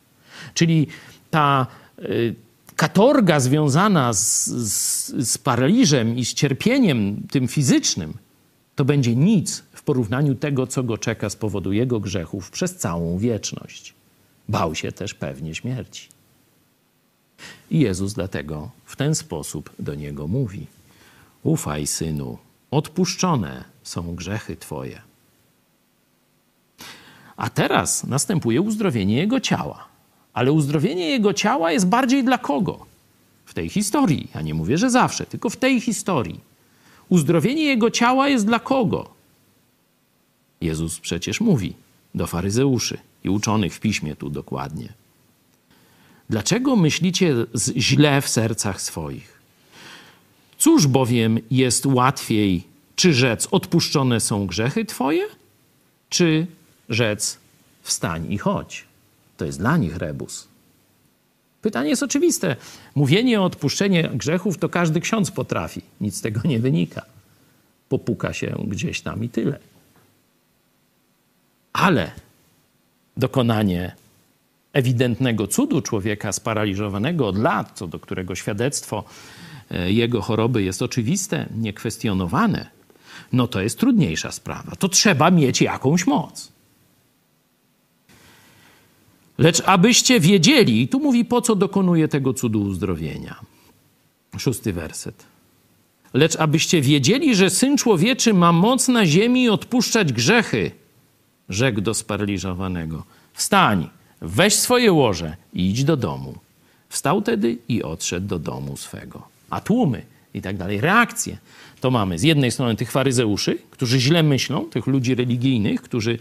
Czyli 0.54 0.88
ta 1.32 1.68
y, 2.00 2.36
katorga 2.76 3.40
związana 3.40 4.14
z, 4.14 4.46
z, 4.46 5.30
z 5.30 5.38
paraliżem 5.38 6.18
i 6.18 6.26
z 6.26 6.34
cierpieniem 6.34 7.22
tym 7.32 7.48
fizycznym, 7.48 8.14
to 8.76 8.86
będzie 8.86 9.16
nic 9.16 9.64
w 9.74 9.84
porównaniu 9.84 10.36
tego, 10.36 10.68
co 10.68 10.84
go 10.84 10.98
czeka 10.98 11.30
z 11.30 11.36
powodu 11.36 11.74
jego 11.74 12.00
grzechów 12.00 12.52
przez 12.52 12.76
całą 12.76 13.18
wieczność. 13.18 13.94
Bał 14.50 14.76
się 14.76 14.92
też 14.92 15.14
pewnie 15.14 15.56
śmierci. 15.56 16.10
I 17.72 17.80
Jezus 17.80 18.14
dlatego 18.14 18.70
w 18.86 18.96
ten 18.96 19.16
sposób 19.16 19.70
do 19.80 19.96
niego 19.96 20.28
mówi: 20.28 20.68
Ufaj, 21.44 21.88
synu, 21.88 22.38
odpuszczone 22.72 23.64
są 23.84 24.16
grzechy 24.16 24.58
twoje. 24.58 25.02
A 27.38 27.50
teraz 27.50 28.04
następuje 28.04 28.62
uzdrowienie 28.62 29.18
jego 29.18 29.40
ciała. 29.40 29.88
Ale 30.34 30.52
uzdrowienie 30.52 31.10
jego 31.10 31.34
ciała 31.34 31.72
jest 31.72 31.88
bardziej 31.88 32.24
dla 32.24 32.38
kogo? 32.38 32.86
W 33.46 33.54
tej 33.54 33.70
historii. 33.70 34.28
Ja 34.36 34.42
nie 34.42 34.54
mówię, 34.54 34.78
że 34.78 34.90
zawsze, 34.90 35.26
tylko 35.26 35.50
w 35.50 35.58
tej 35.58 35.82
historii. 35.82 36.40
Uzdrowienie 37.10 37.64
jego 37.64 37.92
ciała 37.92 38.30
jest 38.30 38.46
dla 38.46 38.60
kogo? 38.60 39.10
Jezus 40.62 41.00
przecież 41.00 41.42
mówi 41.42 41.74
do 42.16 42.28
faryzeuszy 42.28 42.98
i 43.24 43.30
uczonych 43.30 43.74
w 43.74 43.80
piśmie 43.80 44.16
tu 44.16 44.30
dokładnie. 44.30 44.94
Dlaczego 46.30 46.76
myślicie 46.76 47.36
źle 47.78 48.22
w 48.22 48.30
sercach 48.30 48.82
swoich? 48.82 49.38
Cóż 50.58 50.88
bowiem 50.88 51.40
jest 51.52 51.86
łatwiej, 51.86 52.64
czy 52.96 53.14
rzec 53.14 53.48
odpuszczone 53.52 54.20
są 54.20 54.48
grzechy 54.48 54.86
twoje, 54.86 55.26
czy 56.10 56.48
rzec 56.90 57.38
wstań 57.82 58.34
i 58.34 58.38
chodź? 58.38 58.86
To 59.38 59.46
jest 59.46 59.60
dla 59.60 59.78
nich 59.78 59.98
rebus. 59.98 60.48
Pytanie 61.62 61.90
jest 61.90 62.04
oczywiste. 62.04 62.56
Mówienie 62.96 63.42
o 63.42 63.44
odpuszczeniu 63.44 64.18
grzechów 64.18 64.58
to 64.58 64.70
każdy 64.70 65.02
ksiądz 65.02 65.32
potrafi. 65.32 65.82
Nic 66.02 66.16
z 66.16 66.22
tego 66.22 66.42
nie 66.46 66.60
wynika. 66.60 67.06
Popuka 67.90 68.34
się 68.34 68.56
gdzieś 68.68 69.02
tam 69.02 69.24
i 69.24 69.30
tyle. 69.30 69.60
Ale 71.74 72.12
dokonanie 73.18 73.96
ewidentnego 74.74 75.48
cudu 75.48 75.82
człowieka 75.82 76.32
sparaliżowanego 76.32 77.28
od 77.28 77.38
lat, 77.38 77.72
co 77.76 77.88
do 77.88 78.00
którego 78.00 78.36
świadectwo 78.36 79.04
e, 79.72 79.92
jego 79.92 80.22
choroby 80.22 80.64
jest 80.64 80.82
oczywiste, 80.82 81.50
niekwestionowane, 81.56 82.70
no 83.34 83.48
to 83.48 83.62
jest 83.62 83.80
trudniejsza 83.80 84.32
sprawa. 84.32 84.76
To 84.80 84.90
trzeba 84.90 85.32
mieć 85.32 85.62
jakąś 85.62 86.08
moc. 86.08 86.52
Lecz 89.38 89.62
abyście 89.66 90.20
wiedzieli, 90.20 90.82
i 90.82 90.88
tu 90.88 91.00
mówi, 91.00 91.26
po 91.26 91.42
co 91.42 91.56
dokonuje 91.56 92.08
tego 92.08 92.34
cudu 92.34 92.62
uzdrowienia. 92.62 93.40
Szósty 94.38 94.74
werset. 94.74 95.26
Lecz 96.14 96.36
abyście 96.36 96.82
wiedzieli, 96.82 97.36
że 97.36 97.50
Syn 97.50 97.78
Człowieczy 97.78 98.34
ma 98.34 98.52
moc 98.52 98.88
na 98.88 99.06
ziemi 99.06 99.50
odpuszczać 99.50 100.14
grzechy, 100.14 100.72
rzekł 101.50 101.82
do 101.82 101.94
sparaliżowanego. 101.94 103.04
Wstań, 103.34 103.90
weź 104.22 104.56
swoje 104.56 104.92
łoże 104.92 105.36
i 105.54 105.70
idź 105.70 105.84
do 105.84 105.98
domu. 105.98 106.36
Wstał 106.90 107.22
tedy 107.22 107.58
i 107.68 107.84
odszedł 107.84 108.28
do 108.28 108.40
domu 108.40 108.78
swego. 108.78 109.28
A 109.50 109.62
tłumy 109.62 110.02
i 110.34 110.42
tak 110.42 110.58
dalej, 110.58 110.82
reakcje. 110.82 111.38
To 111.82 111.92
mamy 111.92 112.20
z 112.20 112.24
jednej 112.24 112.52
strony 112.52 112.76
tych 112.76 112.92
faryzeuszy, 112.92 113.58
którzy 113.72 114.00
źle 114.00 114.24
myślą, 114.24 114.66
tych 114.66 114.88
ludzi 114.88 115.16
religijnych, 115.16 115.82
którzy 115.82 116.20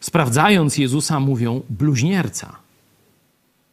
sprawdzając 0.00 0.78
Jezusa, 0.78 1.20
mówią 1.20 1.62
bluźnierca, 1.70 2.56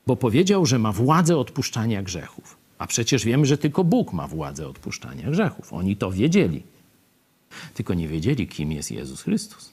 bo 0.08 0.16
powiedział, 0.16 0.66
że 0.66 0.80
ma 0.80 0.92
władzę 0.92 1.38
odpuszczania 1.38 2.04
grzechów. 2.04 2.58
A 2.78 2.88
przecież 2.88 3.26
wiemy, 3.26 3.46
że 3.46 3.58
tylko 3.58 3.84
Bóg 3.84 4.14
ma 4.14 4.28
władzę 4.28 4.68
odpuszczania 4.68 5.32
grzechów. 5.32 5.74
Oni 5.74 5.96
to 5.96 6.12
wiedzieli. 6.12 6.64
Tylko 7.74 7.94
nie 7.94 8.08
wiedzieli, 8.08 8.48
kim 8.48 8.72
jest 8.72 8.92
Jezus 8.92 9.22
Chrystus. 9.22 9.73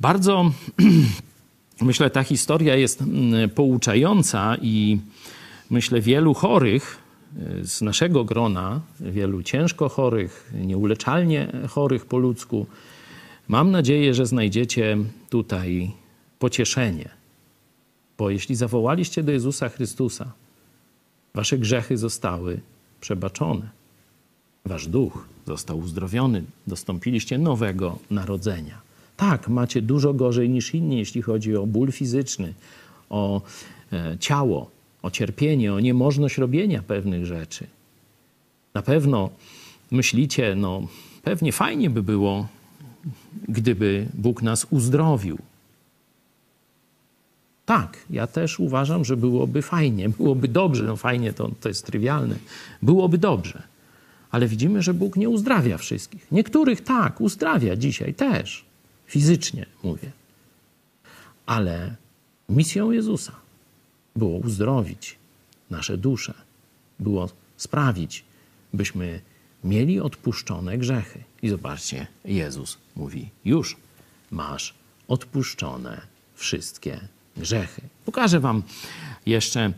Bardzo, 0.00 0.50
myślę, 1.80 2.10
ta 2.10 2.22
historia 2.22 2.76
jest 2.76 3.02
mm, 3.02 3.50
pouczająca 3.50 4.56
i 4.62 4.98
myślę, 5.70 6.00
wielu 6.00 6.34
chorych 6.34 7.06
z 7.62 7.82
naszego 7.82 8.24
grona, 8.24 8.80
wielu 9.00 9.42
ciężko 9.42 9.88
chorych, 9.88 10.52
nieuleczalnie 10.54 11.52
chorych 11.68 12.06
po 12.06 12.18
ludzku, 12.18 12.66
mam 13.48 13.70
nadzieję, 13.70 14.14
że 14.14 14.26
znajdziecie 14.26 14.98
tutaj 15.30 15.90
pocieszenie. 16.38 17.08
Bo 18.18 18.30
jeśli 18.30 18.54
zawołaliście 18.54 19.22
do 19.22 19.32
Jezusa 19.32 19.68
Chrystusa, 19.68 20.32
wasze 21.34 21.58
grzechy 21.58 21.96
zostały 21.96 22.60
przebaczone. 23.00 23.68
Wasz 24.64 24.88
duch 24.88 25.28
został 25.46 25.78
uzdrowiony, 25.78 26.44
dostąpiliście 26.66 27.38
nowego 27.38 27.98
narodzenia. 28.10 28.85
Tak, 29.16 29.48
macie 29.48 29.82
dużo 29.82 30.14
gorzej 30.14 30.50
niż 30.50 30.74
inni, 30.74 30.98
jeśli 30.98 31.22
chodzi 31.22 31.56
o 31.56 31.66
ból 31.66 31.92
fizyczny, 31.92 32.54
o 33.10 33.42
e, 33.92 34.16
ciało, 34.20 34.70
o 35.02 35.10
cierpienie, 35.10 35.74
o 35.74 35.80
niemożność 35.80 36.38
robienia 36.38 36.82
pewnych 36.82 37.26
rzeczy. 37.26 37.66
Na 38.74 38.82
pewno 38.82 39.30
myślicie, 39.90 40.54
no 40.54 40.88
pewnie 41.22 41.52
fajnie 41.52 41.90
by 41.90 42.02
było, 42.02 42.48
gdyby 43.48 44.06
Bóg 44.14 44.42
nas 44.42 44.66
uzdrowił. 44.70 45.38
Tak, 47.66 47.98
ja 48.10 48.26
też 48.26 48.60
uważam, 48.60 49.04
że 49.04 49.16
byłoby 49.16 49.62
fajnie, 49.62 50.08
byłoby 50.18 50.48
dobrze, 50.48 50.84
no 50.84 50.96
fajnie 50.96 51.32
to, 51.32 51.50
to 51.60 51.68
jest 51.68 51.86
trywialne, 51.86 52.36
byłoby 52.82 53.18
dobrze. 53.18 53.62
Ale 54.30 54.48
widzimy, 54.48 54.82
że 54.82 54.94
Bóg 54.94 55.16
nie 55.16 55.28
uzdrawia 55.28 55.78
wszystkich. 55.78 56.32
Niektórych 56.32 56.80
tak, 56.80 57.20
uzdrawia 57.20 57.76
dzisiaj 57.76 58.14
też, 58.14 58.65
fizycznie 59.06 59.66
mówię. 59.82 60.12
Ale 61.46 61.96
misją 62.48 62.90
Jezusa 62.90 63.32
było 64.16 64.38
uzdrowić 64.38 65.16
nasze 65.70 65.98
dusze, 65.98 66.34
było 66.98 67.30
sprawić, 67.56 68.24
byśmy 68.72 69.20
mieli 69.64 70.00
odpuszczone 70.00 70.78
grzechy. 70.78 71.24
I 71.42 71.48
zobaczcie, 71.48 72.06
Jezus 72.24 72.78
mówi: 72.96 73.30
Już 73.44 73.76
masz 74.30 74.74
odpuszczone 75.08 76.00
wszystkie 76.34 77.08
grzechy. 77.36 77.82
Pokażę 78.04 78.40
Wam 78.40 78.62
jeszcze 79.26 79.72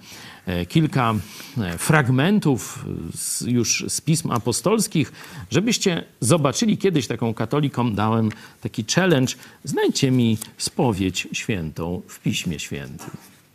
e, 0.46 0.66
kilka 0.66 1.14
e, 1.58 1.78
fragmentów 1.78 2.84
z, 3.14 3.40
już 3.40 3.84
z 3.88 4.00
pism 4.00 4.30
apostolskich, 4.30 5.12
żebyście 5.50 6.04
zobaczyli. 6.20 6.78
Kiedyś 6.78 7.06
taką 7.06 7.34
katolikom 7.34 7.94
dałem 7.94 8.30
taki 8.60 8.84
challenge: 8.94 9.34
znajdźcie 9.64 10.10
mi 10.10 10.38
spowiedź 10.58 11.28
świętą 11.32 12.02
w 12.08 12.20
Piśmie 12.20 12.58
Świętym. 12.58 13.10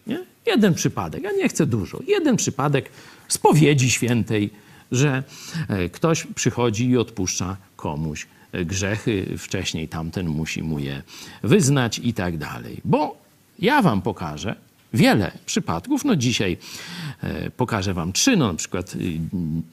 Nie? 0.08 0.26
Jeden 0.46 0.74
przypadek, 0.74 1.24
ja 1.24 1.32
nie 1.32 1.50
chcę 1.50 1.66
dużo. 1.66 2.00
Jeden 2.08 2.38
przypadek 2.38 2.90
spowiedzi 3.28 3.92
świętej, 3.92 4.50
że 4.92 5.24
e, 5.68 5.90
ktoś 5.90 6.28
przychodzi 6.36 6.90
i 6.90 6.98
odpuszcza 6.98 7.58
komuś 7.76 8.28
e, 8.52 8.66
grzechy, 8.66 9.38
wcześniej 9.38 9.88
tamten 9.88 10.28
musi 10.28 10.64
mu 10.64 10.80
je 10.80 11.02
wyznać 11.44 12.00
i 12.04 12.14
tak 12.14 12.38
dalej. 12.38 12.82
Bo 12.86 13.23
ja 13.60 13.82
wam 13.82 14.02
pokażę, 14.02 14.56
wiele 14.94 15.32
przypadków. 15.46 16.06
No 16.06 16.16
dzisiaj 16.16 16.58
e, 17.24 17.50
pokażę 17.50 17.94
wam 17.94 18.14
trzy, 18.14 18.38
no 18.38 18.48
na 18.48 18.58
przykład 18.58 18.96
y, 18.96 19.20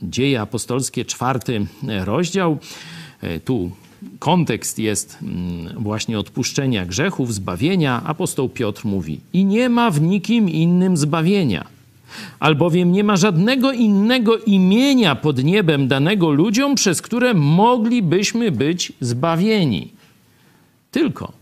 Dzieje 0.03 0.41
Apostolskie, 0.41 1.05
czwarty 1.05 1.67
rozdział. 2.05 2.59
E, 3.21 3.41
tu 3.41 3.71
kontekst 4.19 4.79
jest 4.79 5.19
mm, 5.23 5.83
właśnie 5.83 6.19
odpuszczenia 6.19 6.87
grzechów, 6.87 7.35
zbawienia. 7.35 8.03
Apostoł 8.05 8.49
Piotr 8.49 8.85
mówi: 8.85 9.21
I 9.33 9.45
nie 9.45 9.69
ma 9.69 9.91
w 9.91 10.01
nikim 10.01 10.49
innym 10.49 10.97
zbawienia, 10.97 11.67
albowiem 12.41 12.93
nie 12.93 13.05
ma 13.05 13.17
żadnego 13.17 13.73
innego 13.73 14.39
imienia 14.39 15.15
pod 15.15 15.45
niebem 15.45 15.89
danego 15.89 16.31
ludziom, 16.31 16.75
przez 16.75 17.03
które 17.03 17.35
moglibyśmy 17.35 18.53
być 18.53 18.93
zbawieni. 19.01 19.93
Tylko 20.91 21.33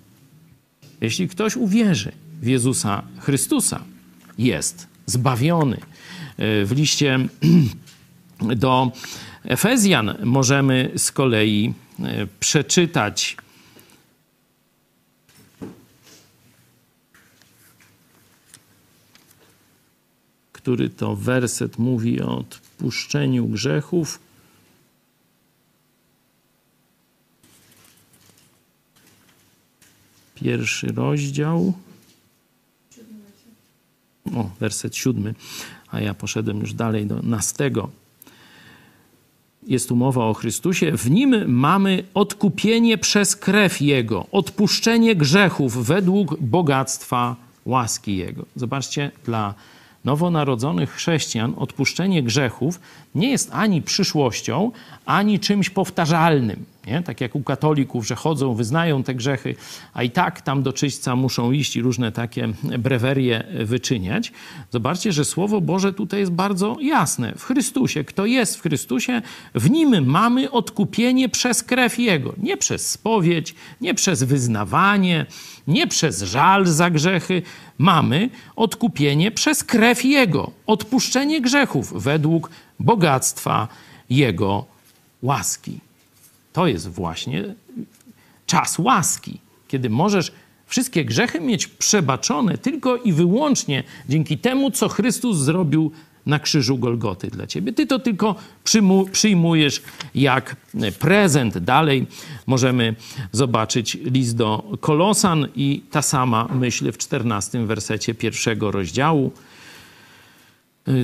jeśli 1.00 1.28
ktoś 1.28 1.56
uwierzy 1.56 2.12
w 2.40 2.46
Jezusa 2.46 3.02
Chrystusa, 3.18 3.84
jest 4.38 4.86
zbawiony. 5.06 5.76
E, 5.76 6.64
w 6.64 6.72
liście 6.72 7.18
do 8.56 8.92
Efezjan 9.44 10.14
możemy 10.24 10.90
z 10.96 11.12
kolei 11.12 11.74
e, 12.00 12.26
przeczytać 12.40 13.36
który 20.68 20.90
to 20.90 21.16
werset 21.16 21.78
mówi 21.78 22.20
o 22.20 22.38
odpuszczeniu 22.38 23.46
grzechów. 23.46 24.20
Pierwszy 30.34 30.86
rozdział. 30.86 31.72
O, 34.36 34.50
werset 34.60 34.96
siódmy, 34.96 35.34
a 35.90 36.00
ja 36.00 36.14
poszedłem 36.14 36.60
już 36.60 36.72
dalej 36.72 37.06
do 37.06 37.22
nastego 37.22 37.88
jest 39.68 39.88
tu 39.88 39.96
mowa 39.96 40.24
o 40.24 40.34
Chrystusie, 40.34 40.96
w 40.96 41.10
nim 41.10 41.52
mamy 41.52 42.04
odkupienie 42.14 42.98
przez 42.98 43.36
krew 43.36 43.80
Jego, 43.80 44.26
odpuszczenie 44.32 45.16
grzechów 45.16 45.86
według 45.86 46.40
bogactwa 46.40 47.36
łaski 47.64 48.16
Jego. 48.16 48.44
Zobaczcie, 48.56 49.10
dla 49.24 49.54
nowonarodzonych 50.04 50.90
chrześcijan 50.90 51.54
odpuszczenie 51.56 52.22
grzechów 52.22 52.80
nie 53.14 53.30
jest 53.30 53.50
ani 53.52 53.82
przyszłością, 53.82 54.70
ani 55.06 55.40
czymś 55.40 55.70
powtarzalnym. 55.70 56.64
Nie? 56.88 57.02
Tak 57.02 57.20
jak 57.20 57.34
u 57.34 57.42
katolików, 57.42 58.06
że 58.06 58.14
chodzą, 58.14 58.54
wyznają 58.54 59.02
te 59.02 59.14
grzechy, 59.14 59.54
a 59.94 60.02
i 60.02 60.10
tak 60.10 60.40
tam 60.40 60.62
do 60.62 60.72
czyśćca 60.72 61.16
muszą 61.16 61.52
iść 61.52 61.76
i 61.76 61.82
różne 61.82 62.12
takie 62.12 62.48
brewerie 62.78 63.44
wyczyniać. 63.64 64.32
Zobaczcie, 64.70 65.12
że 65.12 65.24
Słowo 65.24 65.60
Boże 65.60 65.92
tutaj 65.92 66.20
jest 66.20 66.32
bardzo 66.32 66.76
jasne. 66.80 67.32
W 67.36 67.44
Chrystusie, 67.44 68.04
kto 68.04 68.26
jest 68.26 68.56
w 68.56 68.62
Chrystusie, 68.62 69.22
w 69.54 69.70
Nim 69.70 70.06
mamy 70.06 70.50
odkupienie 70.50 71.28
przez 71.28 71.62
krew 71.62 71.98
Jego. 71.98 72.34
Nie 72.42 72.56
przez 72.56 72.90
spowiedź, 72.90 73.54
nie 73.80 73.94
przez 73.94 74.22
wyznawanie, 74.22 75.26
nie 75.66 75.86
przez 75.86 76.22
żal 76.22 76.66
za 76.66 76.90
grzechy. 76.90 77.42
Mamy 77.78 78.30
odkupienie 78.56 79.30
przez 79.30 79.64
krew 79.64 80.04
Jego, 80.04 80.50
odpuszczenie 80.66 81.40
grzechów 81.40 82.02
według 82.02 82.50
bogactwa 82.80 83.68
Jego 84.10 84.64
łaski. 85.22 85.87
To 86.52 86.66
jest 86.66 86.88
właśnie 86.88 87.54
czas 88.46 88.78
łaski, 88.78 89.40
kiedy 89.68 89.90
możesz 89.90 90.32
wszystkie 90.66 91.04
grzechy 91.04 91.40
mieć 91.40 91.66
przebaczone 91.66 92.58
tylko 92.58 92.96
i 92.96 93.12
wyłącznie 93.12 93.84
dzięki 94.08 94.38
temu, 94.38 94.70
co 94.70 94.88
Chrystus 94.88 95.38
zrobił 95.38 95.92
na 96.26 96.38
krzyżu 96.38 96.78
Golgoty 96.78 97.28
dla 97.28 97.46
ciebie. 97.46 97.72
Ty 97.72 97.86
to 97.86 97.98
tylko 97.98 98.34
przyjmujesz 99.12 99.82
jak 100.14 100.56
prezent. 100.98 101.58
Dalej 101.58 102.06
możemy 102.46 102.94
zobaczyć 103.32 103.98
list 104.04 104.36
do 104.36 104.76
Kolosan 104.80 105.48
i 105.56 105.82
ta 105.90 106.02
sama 106.02 106.48
myśl 106.54 106.92
w 106.92 106.98
czternastym 106.98 107.66
wersecie 107.66 108.14
pierwszego 108.14 108.70
rozdziału 108.70 109.32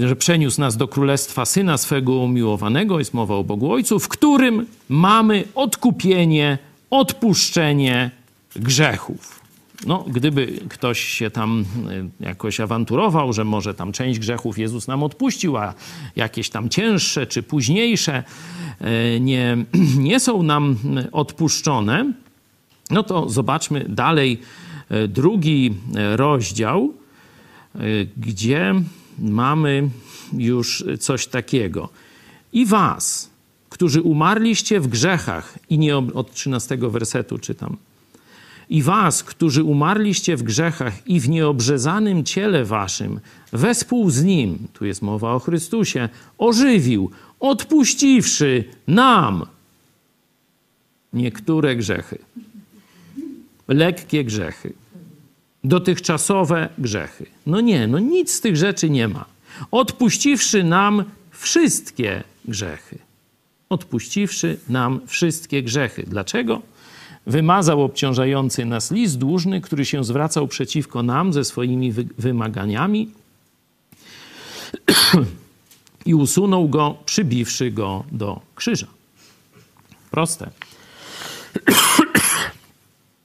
że 0.06 0.16
przeniósł 0.16 0.60
nas 0.60 0.76
do 0.76 0.88
królestwa 0.88 1.44
syna 1.44 1.78
swego 1.78 2.12
umiłowanego, 2.12 2.98
jest 2.98 3.14
mowa 3.14 3.34
o 3.34 3.44
Bogu 3.44 3.72
Ojcu, 3.72 3.98
w 3.98 4.08
którym 4.08 4.66
mamy 4.88 5.44
odkupienie, 5.54 6.58
odpuszczenie 6.90 8.10
grzechów. 8.56 9.40
No, 9.86 10.04
gdyby 10.08 10.58
ktoś 10.68 11.00
się 11.00 11.30
tam 11.30 11.64
e, 12.20 12.24
jakoś 12.24 12.60
awanturował, 12.60 13.32
że 13.32 13.44
może 13.44 13.74
tam 13.74 13.92
część 13.92 14.18
grzechów 14.18 14.58
Jezus 14.58 14.88
nam 14.88 15.02
odpuścił, 15.02 15.56
a 15.56 15.74
jakieś 16.16 16.50
tam 16.50 16.68
cięższe 16.68 17.26
czy 17.26 17.42
późniejsze 17.42 18.22
e, 18.80 19.20
nie, 19.20 19.56
nie 19.98 20.20
są 20.20 20.42
nam 20.42 20.76
odpuszczone, 21.12 22.12
no 22.90 23.02
to 23.02 23.28
zobaczmy 23.28 23.84
dalej 23.88 24.40
drugi 25.08 25.74
rozdział, 26.16 26.94
gdzie 28.16 28.74
mamy 29.18 29.88
już 30.32 30.84
coś 31.00 31.26
takiego. 31.26 31.88
I 32.52 32.66
was, 32.66 33.30
którzy 33.70 34.02
umarliście 34.02 34.80
w 34.80 34.88
grzechach, 34.88 35.58
i 35.70 35.78
nie 35.78 35.96
od 35.96 36.34
13 36.34 36.76
wersetu 36.76 37.38
czytam. 37.38 37.76
I 38.68 38.82
was, 38.82 39.22
którzy 39.22 39.64
umarliście 39.64 40.36
w 40.36 40.42
grzechach 40.42 41.08
i 41.08 41.20
w 41.20 41.28
nieobrzezanym 41.28 42.24
ciele 42.24 42.64
waszym, 42.64 43.20
wespół 43.52 44.10
z 44.10 44.22
nim, 44.22 44.58
tu 44.72 44.84
jest 44.84 45.02
mowa 45.02 45.34
o 45.34 45.38
Chrystusie, 45.38 46.08
ożywił, 46.38 47.10
odpuściwszy 47.40 48.64
nam 48.86 49.46
niektóre 51.12 51.76
grzechy, 51.76 52.18
lekkie 53.68 54.24
grzechy, 54.24 54.72
dotychczasowe 55.64 56.68
grzechy. 56.78 57.26
No 57.46 57.60
nie, 57.60 57.86
no 57.86 57.98
nic 57.98 58.34
z 58.34 58.40
tych 58.40 58.56
rzeczy 58.56 58.90
nie 58.90 59.08
ma. 59.08 59.24
Odpuściwszy 59.70 60.64
nam 60.64 61.04
wszystkie 61.30 62.22
grzechy. 62.44 62.98
Odpuściwszy 63.68 64.58
nam 64.68 65.00
wszystkie 65.06 65.62
grzechy. 65.62 66.04
Dlaczego? 66.06 66.62
Wymazał 67.26 67.82
obciążający 67.82 68.64
nas 68.64 68.90
list 68.90 69.18
dłużny, 69.18 69.60
który 69.60 69.84
się 69.84 70.04
zwracał 70.04 70.48
przeciwko 70.48 71.02
nam 71.02 71.32
ze 71.32 71.44
swoimi 71.44 71.92
wy 71.92 72.06
wymaganiami 72.18 73.10
i 76.06 76.14
usunął 76.14 76.68
go, 76.68 76.96
przybiwszy 77.06 77.70
go 77.70 78.04
do 78.12 78.40
krzyża. 78.54 78.86
Proste. 80.10 80.50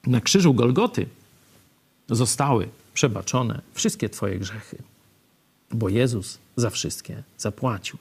Na 0.08 0.21
krzyżu 0.21 0.54
Golgoty 0.54 1.06
zostały 2.10 2.70
przebaczone 2.93 3.62
wszystkie 3.74 4.10
Twoje 4.10 4.39
grzechy, 4.39 4.78
bo 5.72 5.89
Jezus 5.89 6.38
za 6.55 6.70
wszystkie 6.70 7.24
zapłacił. 7.38 7.97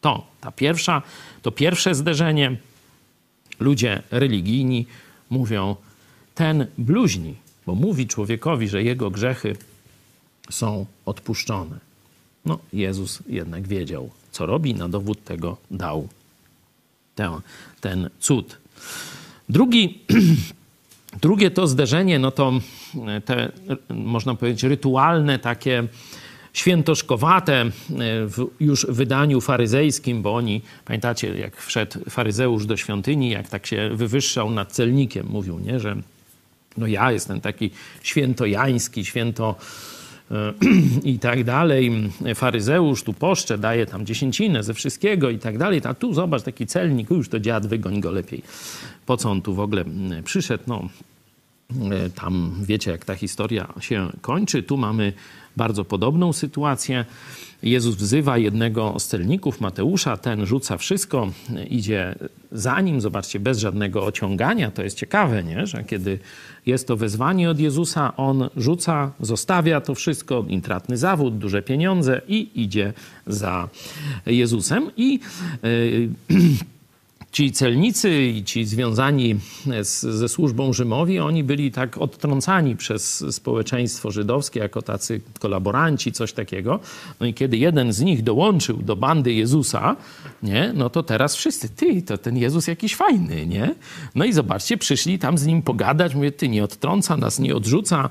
To, 0.00 0.26
ta 0.40 0.52
pierwsza, 0.52 1.02
to 1.42 1.50
pierwsze 1.52 1.94
zderzenie. 1.94 2.56
Ludzie 3.60 4.02
religijni 4.10 4.86
mówią, 5.30 5.76
ten 6.34 6.66
bluźni, 6.78 7.34
bo 7.66 7.74
mówi 7.74 8.06
człowiekowi, 8.06 8.68
że 8.68 8.82
jego 8.82 9.10
grzechy 9.10 9.56
są 10.50 10.86
odpuszczone. 11.06 11.78
No, 12.44 12.58
Jezus 12.72 13.22
jednak 13.26 13.68
wiedział, 13.68 14.10
co 14.32 14.46
robi, 14.46 14.74
na 14.74 14.88
dowód 14.88 15.24
tego 15.24 15.56
dał 15.70 16.08
ten, 17.14 17.30
ten 17.80 18.10
cud. 18.20 18.58
Drugi 19.48 19.98
Drugie 21.16 21.50
to 21.50 21.66
zderzenie, 21.66 22.18
no 22.18 22.30
to 22.30 22.52
e, 23.06 23.20
te, 23.20 23.52
można 23.88 24.34
powiedzieć, 24.34 24.62
rytualne, 24.62 25.38
takie 25.38 25.84
świętoszkowate 26.52 27.60
e, 27.60 27.70
w 28.26 28.46
już 28.60 28.86
wydaniu 28.86 29.40
faryzejskim, 29.40 30.22
bo 30.22 30.34
oni, 30.34 30.62
pamiętacie, 30.84 31.38
jak 31.38 31.56
wszedł 31.56 31.98
faryzeusz 32.10 32.66
do 32.66 32.76
świątyni, 32.76 33.30
jak 33.30 33.48
tak 33.48 33.66
się 33.66 33.90
wywyższał 33.94 34.50
nad 34.50 34.72
celnikiem, 34.72 35.26
mówił, 35.30 35.58
nie, 35.58 35.80
że 35.80 35.96
no 36.76 36.86
ja 36.86 37.12
jestem 37.12 37.40
taki 37.40 37.70
świętojański, 38.02 39.04
święto 39.04 39.54
e, 40.30 40.52
i 41.12 41.18
tak 41.18 41.44
dalej. 41.44 42.10
Faryzeusz 42.34 43.02
tu 43.02 43.12
poszcze, 43.12 43.58
daje 43.58 43.86
tam 43.86 44.06
dziesięcinę 44.06 44.62
ze 44.62 44.74
wszystkiego 44.74 45.30
i 45.30 45.38
tak 45.38 45.58
dalej. 45.58 45.80
A 45.84 45.94
tu 45.94 46.14
zobacz, 46.14 46.42
taki 46.42 46.66
celnik, 46.66 47.10
już 47.10 47.28
to 47.28 47.40
dziad, 47.40 47.66
wygoń 47.66 48.00
go 48.00 48.10
lepiej 48.10 48.42
po 49.10 49.16
co 49.16 49.30
on 49.30 49.42
tu 49.42 49.54
w 49.54 49.60
ogóle 49.60 49.82
mm, 49.82 50.22
przyszedł. 50.22 50.64
No, 50.66 50.88
E, 51.90 52.10
tam 52.10 52.54
wiecie, 52.62 52.90
jak 52.90 53.04
ta 53.04 53.14
historia 53.14 53.72
się 53.80 54.08
kończy. 54.20 54.62
Tu 54.62 54.76
mamy 54.76 55.12
bardzo 55.56 55.84
podobną 55.84 56.32
sytuację. 56.32 57.04
Jezus 57.62 57.96
wzywa 57.96 58.38
jednego 58.38 58.94
z 58.98 59.06
celników, 59.06 59.60
Mateusza, 59.60 60.16
ten 60.16 60.46
rzuca 60.46 60.76
wszystko, 60.76 61.30
idzie 61.70 62.14
za 62.52 62.80
nim, 62.80 63.00
zobaczcie, 63.00 63.40
bez 63.40 63.58
żadnego 63.58 64.04
ociągania. 64.04 64.70
To 64.70 64.82
jest 64.82 64.96
ciekawe, 64.96 65.44
nie? 65.44 65.66
że 65.66 65.84
kiedy 65.84 66.18
jest 66.66 66.88
to 66.88 66.96
wezwanie 66.96 67.50
od 67.50 67.60
Jezusa, 67.60 68.16
on 68.16 68.48
rzuca, 68.56 69.12
zostawia 69.20 69.80
to 69.80 69.94
wszystko, 69.94 70.44
intratny 70.48 70.96
zawód, 70.96 71.38
duże 71.38 71.62
pieniądze 71.62 72.20
i 72.28 72.50
idzie 72.54 72.92
za 73.26 73.68
Jezusem. 74.26 74.90
I 74.96 75.20
yy, 75.62 76.08
ci 77.32 77.52
celnicy 77.52 78.22
i 78.22 78.44
ci 78.44 78.64
związani 78.64 79.36
z, 79.82 80.00
ze 80.00 80.28
służbą 80.28 80.72
Rzymowi, 80.72 81.18
oni 81.18 81.44
byli 81.44 81.72
tak 81.72 81.98
odtrącani 81.98 82.76
przez 82.76 83.24
społeczeństwo 83.30 84.10
żydowskie 84.10 84.60
jako 84.60 84.82
tacy 84.82 85.20
kolaboranci, 85.40 86.12
coś 86.12 86.32
takiego. 86.32 86.80
No 87.20 87.26
i 87.26 87.34
kiedy 87.34 87.56
jeden 87.56 87.92
z 87.92 88.00
nich 88.00 88.22
dołączył 88.22 88.76
do 88.76 88.96
bandy 88.96 89.32
Jezusa, 89.32 89.96
nie, 90.42 90.72
no 90.74 90.90
to 90.90 91.02
teraz 91.02 91.36
wszyscy, 91.36 91.68
ty, 91.68 92.02
to 92.02 92.18
ten 92.18 92.36
Jezus 92.36 92.66
jakiś 92.66 92.96
fajny, 92.96 93.46
nie? 93.46 93.74
No 94.14 94.24
i 94.24 94.32
zobaczcie, 94.32 94.76
przyszli 94.76 95.18
tam 95.18 95.38
z 95.38 95.46
nim 95.46 95.62
pogadać, 95.62 96.14
mówię, 96.14 96.32
ty 96.32 96.48
nie 96.48 96.64
odtrąca 96.64 97.16
nas, 97.16 97.38
nie 97.38 97.56
odrzuca, 97.56 98.10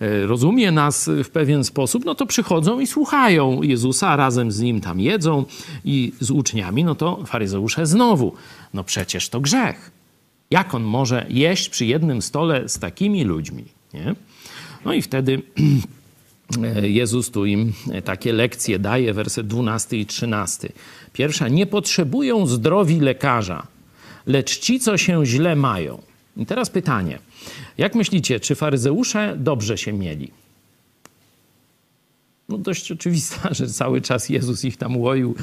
e, 0.00 0.26
rozumie 0.26 0.72
nas 0.72 1.10
w 1.24 1.30
pewien 1.30 1.64
sposób, 1.64 2.04
no 2.04 2.14
to 2.14 2.26
przychodzą 2.26 2.80
i 2.80 2.86
słuchają 2.86 3.62
Jezusa, 3.62 4.16
razem 4.16 4.52
z 4.52 4.60
nim 4.60 4.80
tam 4.80 5.00
jedzą 5.00 5.44
i 5.84 6.12
z 6.20 6.30
uczniami, 6.30 6.84
no 6.84 6.94
to 6.94 7.24
faryzeusze 7.26 7.86
znowu 7.86 8.32
no 8.74 8.84
przecież 8.84 9.28
to 9.28 9.40
grzech. 9.40 9.90
Jak 10.50 10.74
on 10.74 10.82
może 10.82 11.26
jeść 11.28 11.68
przy 11.68 11.86
jednym 11.86 12.22
stole 12.22 12.68
z 12.68 12.78
takimi 12.78 13.24
ludźmi? 13.24 13.64
Nie? 13.94 14.14
No 14.84 14.92
i 14.92 15.02
wtedy 15.02 15.42
Jezus 16.82 17.30
tu 17.30 17.46
im 17.46 17.72
takie 18.04 18.32
lekcje 18.32 18.78
daje, 18.78 19.14
werset 19.14 19.46
12 19.46 19.96
i 19.96 20.06
13. 20.06 20.72
Pierwsza, 21.12 21.48
nie 21.48 21.66
potrzebują 21.66 22.46
zdrowi 22.46 23.00
lekarza, 23.00 23.66
lecz 24.26 24.58
ci, 24.58 24.80
co 24.80 24.98
się 24.98 25.26
źle 25.26 25.56
mają. 25.56 26.02
I 26.36 26.46
teraz 26.46 26.70
pytanie, 26.70 27.18
jak 27.78 27.94
myślicie, 27.94 28.40
czy 28.40 28.54
faryzeusze 28.54 29.34
dobrze 29.36 29.78
się 29.78 29.92
mieli? 29.92 30.30
No 32.48 32.58
dość 32.58 32.92
oczywista, 32.92 33.48
że 33.54 33.66
cały 33.66 34.00
czas 34.00 34.28
Jezus 34.28 34.64
ich 34.64 34.76
tam 34.76 34.96
łoił, 34.96 35.34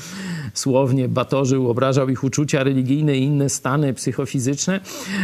słownie 0.53 1.07
batorzył, 1.07 1.69
obrażał 1.69 2.09
ich 2.09 2.23
uczucia 2.23 2.63
religijne 2.63 3.17
i 3.17 3.23
inne 3.23 3.49
stany 3.49 3.93
psychofizyczne. 3.93 4.79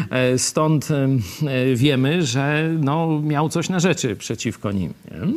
E, 0.09 0.37
stąd 0.37 0.87
e, 0.91 1.75
wiemy, 1.75 2.25
że 2.25 2.75
no, 2.79 3.21
miał 3.21 3.49
coś 3.49 3.69
na 3.69 3.79
rzeczy 3.79 4.15
przeciwko 4.15 4.71
nim. 4.71 4.93
Nie? 5.11 5.33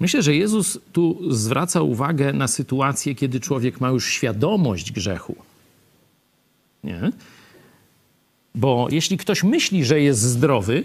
Myślę, 0.00 0.22
że 0.22 0.34
Jezus 0.34 0.78
tu 0.92 1.34
zwraca 1.34 1.82
uwagę 1.82 2.32
na 2.32 2.48
sytuację, 2.48 3.14
kiedy 3.14 3.40
człowiek 3.40 3.80
ma 3.80 3.88
już 3.88 4.12
świadomość 4.12 4.92
grzechu. 4.92 5.36
Nie? 6.84 7.12
Bo 8.54 8.88
jeśli 8.90 9.18
ktoś 9.18 9.44
myśli, 9.44 9.84
że 9.84 10.00
jest 10.00 10.20
zdrowy, 10.20 10.84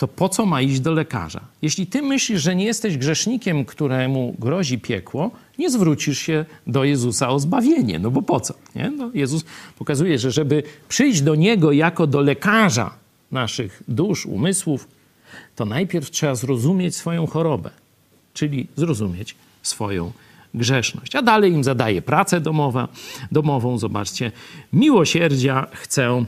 to 0.00 0.08
po 0.08 0.28
co 0.28 0.46
ma 0.46 0.62
iść 0.62 0.80
do 0.80 0.92
lekarza? 0.92 1.40
Jeśli 1.62 1.86
ty 1.86 2.02
myślisz, 2.02 2.42
że 2.42 2.56
nie 2.56 2.64
jesteś 2.64 2.96
grzesznikiem, 2.96 3.64
któremu 3.64 4.34
grozi 4.38 4.78
piekło, 4.78 5.30
nie 5.58 5.70
zwrócisz 5.70 6.18
się 6.18 6.44
do 6.66 6.84
Jezusa 6.84 7.28
o 7.28 7.38
zbawienie. 7.38 7.98
No 7.98 8.10
bo 8.10 8.22
po 8.22 8.40
co? 8.40 8.54
Nie? 8.74 8.90
No, 8.90 9.10
Jezus 9.14 9.44
pokazuje, 9.78 10.18
że 10.18 10.30
żeby 10.30 10.62
przyjść 10.88 11.22
do 11.22 11.34
Niego 11.34 11.72
jako 11.72 12.06
do 12.06 12.20
lekarza 12.20 12.94
naszych 13.32 13.82
dusz, 13.88 14.26
umysłów, 14.26 14.88
to 15.56 15.64
najpierw 15.64 16.10
trzeba 16.10 16.34
zrozumieć 16.34 16.96
swoją 16.96 17.26
chorobę, 17.26 17.70
czyli 18.34 18.66
zrozumieć 18.76 19.34
swoją 19.62 20.12
grzeszność. 20.54 21.16
A 21.16 21.22
dalej 21.22 21.52
im 21.52 21.64
zadaje 21.64 22.02
pracę 22.02 22.40
domowa, 22.40 22.88
domową. 23.32 23.78
Zobaczcie, 23.78 24.32
miłosierdzia 24.72 25.66
chcę 25.72 26.24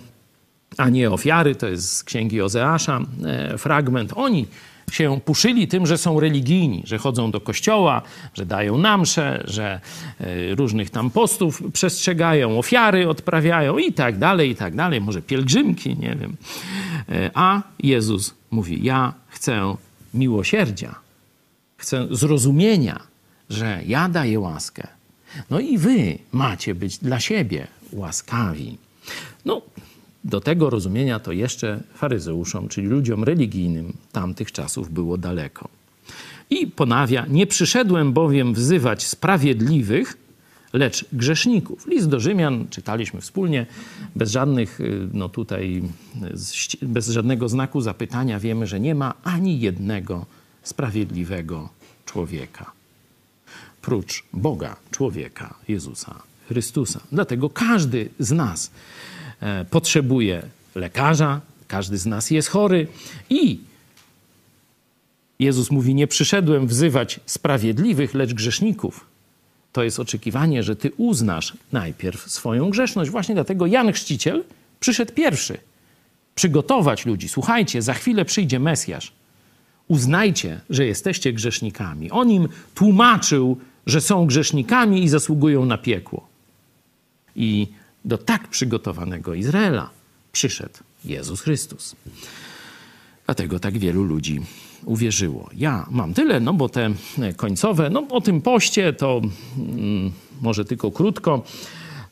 a 0.76 0.88
nie 0.88 1.10
ofiary. 1.10 1.54
To 1.54 1.68
jest 1.68 1.96
z 1.96 2.04
księgi 2.04 2.42
Ozeasza 2.42 3.00
e, 3.24 3.58
fragment. 3.58 4.12
Oni 4.16 4.46
się 4.92 5.20
puszyli 5.24 5.68
tym, 5.68 5.86
że 5.86 5.98
są 5.98 6.20
religijni, 6.20 6.82
że 6.86 6.98
chodzą 6.98 7.30
do 7.30 7.40
kościoła, 7.40 8.02
że 8.34 8.46
dają 8.46 8.78
namsze, 8.78 9.44
że 9.46 9.80
e, 10.20 10.54
różnych 10.54 10.90
tam 10.90 11.10
postów 11.10 11.62
przestrzegają, 11.72 12.58
ofiary 12.58 13.08
odprawiają 13.08 13.78
i 13.78 13.92
tak 13.92 14.18
dalej, 14.18 14.50
i 14.50 14.56
tak 14.56 14.74
dalej. 14.74 15.00
Może 15.00 15.22
pielgrzymki, 15.22 15.96
nie 15.96 16.16
wiem. 16.20 16.36
E, 17.08 17.30
a 17.34 17.62
Jezus 17.80 18.34
mówi: 18.50 18.84
Ja 18.84 19.12
chcę 19.28 19.76
miłosierdzia, 20.14 20.94
chcę 21.76 22.06
zrozumienia, 22.10 23.00
że 23.50 23.80
ja 23.86 24.08
daję 24.08 24.40
łaskę. 24.40 24.86
No 25.50 25.60
i 25.60 25.78
wy 25.78 26.18
macie 26.32 26.74
być 26.74 26.98
dla 26.98 27.20
siebie 27.20 27.66
łaskawi. 27.92 28.78
No, 29.44 29.62
do 30.24 30.40
tego 30.40 30.70
rozumienia 30.70 31.20
to 31.20 31.32
jeszcze 31.32 31.80
faryzeuszom, 31.94 32.68
czyli 32.68 32.86
ludziom 32.86 33.24
religijnym 33.24 33.92
tamtych 34.12 34.52
czasów 34.52 34.92
było 34.92 35.18
daleko. 35.18 35.68
I 36.50 36.66
ponawia, 36.66 37.26
nie 37.28 37.46
przyszedłem 37.46 38.12
bowiem 38.12 38.54
wzywać 38.54 39.06
sprawiedliwych, 39.06 40.16
lecz 40.72 41.04
grzeszników. 41.12 41.86
List 41.86 42.08
do 42.08 42.20
Rzymian 42.20 42.66
czytaliśmy 42.70 43.20
wspólnie, 43.20 43.66
bez 44.16 44.30
żadnych, 44.30 44.80
y, 44.80 45.08
no 45.12 45.28
tutaj, 45.28 45.82
bez 46.82 47.08
żadnego 47.08 47.48
znaku 47.48 47.80
zapytania 47.80 48.40
wiemy, 48.40 48.66
że 48.66 48.80
nie 48.80 48.94
ma 48.94 49.14
ani 49.24 49.60
jednego 49.60 50.26
sprawiedliwego 50.62 51.68
człowieka. 52.06 52.72
Prócz 53.82 54.24
Boga, 54.32 54.76
człowieka, 54.90 55.54
Jezusa 55.68 56.22
Chrystusa. 56.48 57.00
Dlatego 57.12 57.50
każdy 57.50 58.08
z 58.18 58.32
nas 58.32 58.70
potrzebuje 59.70 60.43
lekarza, 60.74 61.40
każdy 61.68 61.99
z 61.99 62.07
nas 62.07 62.30
jest 62.30 62.49
chory 62.49 62.86
i 63.30 63.59
Jezus 65.38 65.70
mówi: 65.70 65.95
Nie 65.95 66.07
przyszedłem 66.07 66.66
wzywać 66.66 67.20
sprawiedliwych, 67.26 68.14
lecz 68.14 68.34
grzeszników. 68.34 69.07
To 69.72 69.82
jest 69.82 70.01
oczekiwanie, 70.01 70.62
że 70.62 70.76
ty 70.76 70.90
uznasz 70.97 71.53
najpierw 71.72 72.30
swoją 72.30 72.70
grzeszność. 72.70 73.11
Właśnie 73.11 73.34
dlatego 73.34 73.66
Jan 73.66 73.93
Chrzciciel 73.93 74.45
przyszedł 74.80 75.12
pierwszy. 75.12 75.59
Przygotować 76.34 77.07
ludzi. 77.07 77.28
Słuchajcie, 77.28 77.82
za 77.82 77.95
chwilę 77.95 78.24
przyjdzie 78.24 78.59
Mesjasz. 78.59 79.12
Uznajcie, 79.88 80.61
że 80.70 80.86
jesteście 80.86 81.32
grzesznikami. 81.32 82.11
On 82.11 82.30
im 82.30 82.49
tłumaczył, 82.74 83.59
że 83.86 84.01
są 84.01 84.26
grzesznikami 84.26 85.05
i 85.05 85.09
zasługują 85.09 85.64
na 85.64 85.78
piekło. 85.78 86.28
I 87.36 87.68
do 88.05 88.18
tak 88.18 88.48
przygotowanego 88.48 89.34
Izraela 89.34 89.90
przyszedł 90.32 90.78
Jezus 91.05 91.40
Chrystus. 91.40 91.96
Dlatego 93.26 93.59
tak 93.59 93.78
wielu 93.78 94.05
ludzi 94.05 94.40
uwierzyło. 94.84 95.50
Ja 95.57 95.86
mam 95.90 96.14
tyle, 96.14 96.40
no 96.40 96.53
bo 96.53 96.68
te 96.68 96.94
końcowe, 97.36 97.90
no 97.90 98.07
o 98.11 98.20
tym 98.20 98.40
poście 98.40 98.92
to 98.92 99.20
mm, 99.59 100.12
może 100.40 100.64
tylko 100.64 100.90
krótko, 100.90 101.42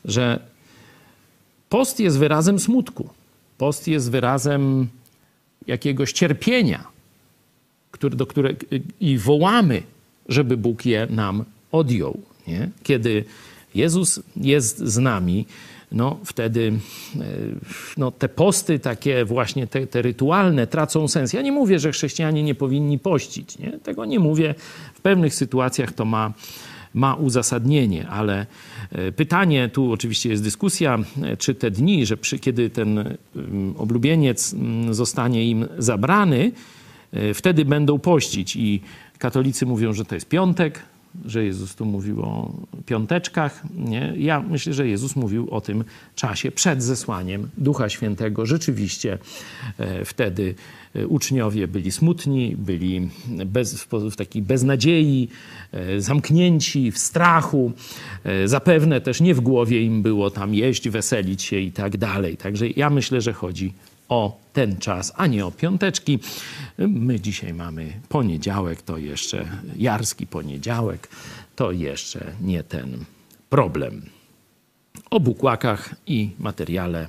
że 0.05 0.39
post 1.69 1.99
jest 1.99 2.17
wyrazem 2.17 2.59
smutku. 2.59 3.09
Post 3.57 3.87
jest 3.87 4.11
wyrazem 4.11 4.87
jakiegoś 5.67 6.13
cierpienia, 6.13 6.87
który, 7.91 8.15
do 8.15 8.25
które, 8.25 8.55
i 8.99 9.17
wołamy, 9.17 9.83
żeby 10.29 10.57
Bóg 10.57 10.85
je 10.85 11.07
nam 11.09 11.43
odjął. 11.71 12.21
Nie? 12.47 12.69
Kiedy 12.83 13.25
Jezus 13.75 14.19
jest 14.35 14.77
z 14.77 14.97
nami, 14.97 15.45
no 15.91 16.19
wtedy 16.25 16.73
e, 17.15 17.23
no, 17.97 18.11
te 18.11 18.29
posty 18.29 18.79
takie 18.79 19.25
właśnie, 19.25 19.67
te, 19.67 19.87
te 19.87 20.01
rytualne 20.01 20.67
tracą 20.67 21.07
sens. 21.07 21.33
Ja 21.33 21.41
nie 21.41 21.51
mówię, 21.51 21.79
że 21.79 21.91
chrześcijanie 21.91 22.43
nie 22.43 22.55
powinni 22.55 22.99
pościć, 22.99 23.57
nie? 23.59 23.71
tego 23.71 24.05
nie 24.05 24.19
mówię. 24.19 24.55
W 24.93 25.01
pewnych 25.01 25.35
sytuacjach 25.35 25.93
to 25.93 26.05
ma, 26.05 26.33
ma 26.93 27.15
uzasadnienie, 27.15 28.07
ale 28.07 28.45
e, 28.91 29.11
pytanie, 29.11 29.69
tu 29.69 29.91
oczywiście 29.91 30.29
jest 30.29 30.43
dyskusja, 30.43 30.99
e, 31.23 31.37
czy 31.37 31.55
te 31.55 31.71
dni, 31.71 32.05
że 32.05 32.17
przy, 32.17 32.39
kiedy 32.39 32.69
ten 32.69 33.17
oblubieniec 33.77 34.55
zostanie 34.91 35.45
im 35.45 35.67
zabrany, 35.77 36.51
wtedy 37.33 37.65
będą 37.65 37.99
pościć 37.99 38.55
i 38.55 38.81
katolicy 39.17 39.65
mówią, 39.65 39.93
że 39.93 40.05
to 40.05 40.15
jest 40.15 40.29
piątek, 40.29 40.81
że 41.25 41.45
Jezus 41.45 41.75
tu 41.75 41.85
mówił 41.85 42.21
o 42.21 42.53
piąteczkach. 42.85 43.63
Nie? 43.75 44.13
Ja 44.17 44.39
myślę, 44.39 44.73
że 44.73 44.87
Jezus 44.87 45.15
mówił 45.15 45.49
o 45.51 45.61
tym 45.61 45.83
czasie 46.15 46.51
przed 46.51 46.83
zesłaniem 46.83 47.49
Ducha 47.57 47.89
Świętego. 47.89 48.45
Rzeczywiście 48.45 49.17
e, 49.77 50.05
wtedy 50.05 50.55
e, 50.95 51.07
uczniowie 51.07 51.67
byli 51.67 51.91
smutni, 51.91 52.55
byli 52.57 53.09
bez, 53.45 53.87
w 54.11 54.15
takiej 54.15 54.41
beznadziei, 54.41 55.29
e, 55.71 56.01
zamknięci 56.01 56.91
w 56.91 56.97
strachu. 56.97 57.71
Zapewne 58.45 59.01
też 59.01 59.21
nie 59.21 59.35
w 59.35 59.41
głowie 59.41 59.83
im 59.83 60.01
było 60.01 60.29
tam 60.29 60.53
jeść, 60.53 60.89
weselić 60.89 61.43
się 61.43 61.59
i 61.59 61.71
tak 61.71 61.97
dalej. 61.97 62.37
Także 62.37 62.69
ja 62.69 62.89
myślę, 62.89 63.21
że 63.21 63.33
chodzi 63.33 63.73
o 64.11 64.37
ten 64.53 64.77
czas, 64.77 65.13
a 65.15 65.27
nie 65.27 65.45
o 65.45 65.51
piąteczki. 65.51 66.19
My 66.77 67.19
dzisiaj 67.19 67.53
mamy 67.53 67.99
poniedziałek, 68.09 68.81
to 68.81 68.97
jeszcze 68.97 69.45
jarski 69.77 70.27
poniedziałek, 70.27 71.09
to 71.55 71.71
jeszcze 71.71 72.25
nie 72.41 72.63
ten 72.63 73.05
problem. 73.49 74.01
O 75.09 75.19
bukłakach 75.19 75.95
i 76.07 76.29
materiale 76.39 77.07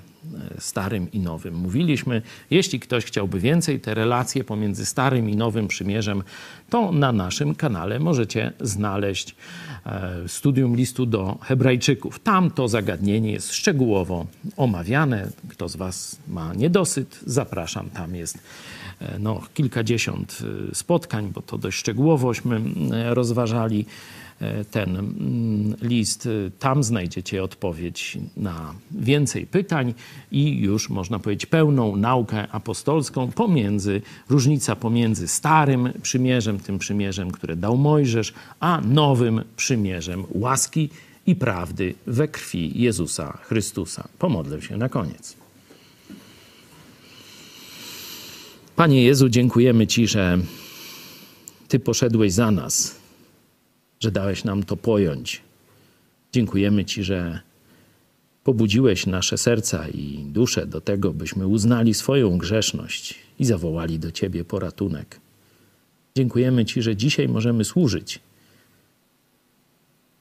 starym 0.59 1.13
i 1.13 1.21
nowym 1.21 1.55
mówiliśmy. 1.55 2.23
Jeśli 2.51 2.81
ktoś 2.81 3.05
chciałby 3.05 3.41
więcej, 3.41 3.81
te 3.81 3.95
relacje 3.95 4.45
pomiędzy 4.45 4.87
starym 4.87 5.31
i 5.31 5.37
nowym 5.37 5.69
przymierzem, 5.69 6.23
to 6.71 6.93
na 6.93 7.13
naszym 7.13 7.55
kanale 7.55 7.99
możecie 7.99 8.53
znaleźć 8.61 9.35
e, 9.87 10.13
studium 10.27 10.77
listu 10.77 11.07
do 11.07 11.39
Hebrajczyków. 11.43 12.19
Tam 12.19 12.51
to 12.51 12.69
zagadnienie 12.69 13.33
jest 13.33 13.53
szczegółowo 13.53 14.27
omawiane. 14.57 15.29
Kto 15.49 15.69
z 15.69 15.77
Was 15.77 16.19
ma 16.29 16.55
niedosyt, 16.55 17.21
zapraszam. 17.27 17.91
Tam 17.91 18.15
jest 18.15 18.39
e, 19.01 19.19
no, 19.19 19.43
kilkadziesiąt 19.55 20.39
spotkań, 20.75 21.31
bo 21.35 21.43
to 21.43 21.59
dość 21.59 21.79
szczegółowośmy 21.79 22.61
rozważali 23.09 23.87
ten 24.71 24.97
mm, 24.97 25.75
list. 25.83 26.29
Tam 26.59 26.85
znajdziecie 26.85 27.43
odpowiedź 27.43 28.19
na 28.37 28.75
więcej 28.91 29.47
pytań 29.47 29.95
i 30.33 30.61
już 30.61 30.91
można 30.91 31.19
powiedzieć 31.19 31.47
pełną 31.47 31.97
naukę 31.97 32.49
apostolską 32.49 33.33
pomiędzy, 33.33 34.03
różnica 34.29 34.77
pomiędzy 34.77 35.29
starym 35.29 35.93
przymierzem, 36.03 36.59
tym 36.59 36.79
przymierzem, 36.79 37.31
które 37.31 37.57
dał 37.57 37.77
Mojżesz, 37.77 38.33
a 38.61 38.81
nowym 38.81 39.45
przymierzem 39.57 40.25
łaski 40.31 40.89
i 41.27 41.37
prawdy 41.37 41.95
we 42.07 42.29
krwi 42.29 42.83
Jezusa 42.83 43.39
Chrystusa. 43.43 44.09
Pomodlę 44.19 44.63
się 44.63 44.77
na 44.77 44.89
koniec. 44.89 45.37
Panie 48.77 49.05
Jezu, 49.05 49.29
dziękujemy 49.29 49.87
Ci, 49.87 50.07
że 50.07 50.39
Ty 51.69 51.81
poszedłeś 51.81 52.33
za 52.33 52.51
nas 52.51 53.02
że 54.03 54.11
dałeś 54.11 54.45
nam 54.45 54.63
to 54.63 54.77
pojąć. 54.77 55.43
Dziękujemy 56.33 56.85
Ci, 56.85 57.05
że 57.05 57.41
pobudziłeś 58.45 59.07
nasze 59.07 59.39
serca 59.39 59.89
i 59.89 60.25
dusze 60.29 60.67
do 60.67 60.81
tego, 60.81 61.13
byśmy 61.13 61.47
uznali 61.47 61.95
swoją 61.95 62.39
grzeszność 62.39 63.19
i 63.39 63.45
zawołali 63.45 63.99
do 63.99 64.11
Ciebie 64.11 64.45
poratunek. 64.45 65.21
Dziękujemy 66.17 66.65
Ci, 66.65 66.83
że 66.83 66.97
dzisiaj 66.97 67.29
możemy 67.29 67.65
służyć 67.65 68.21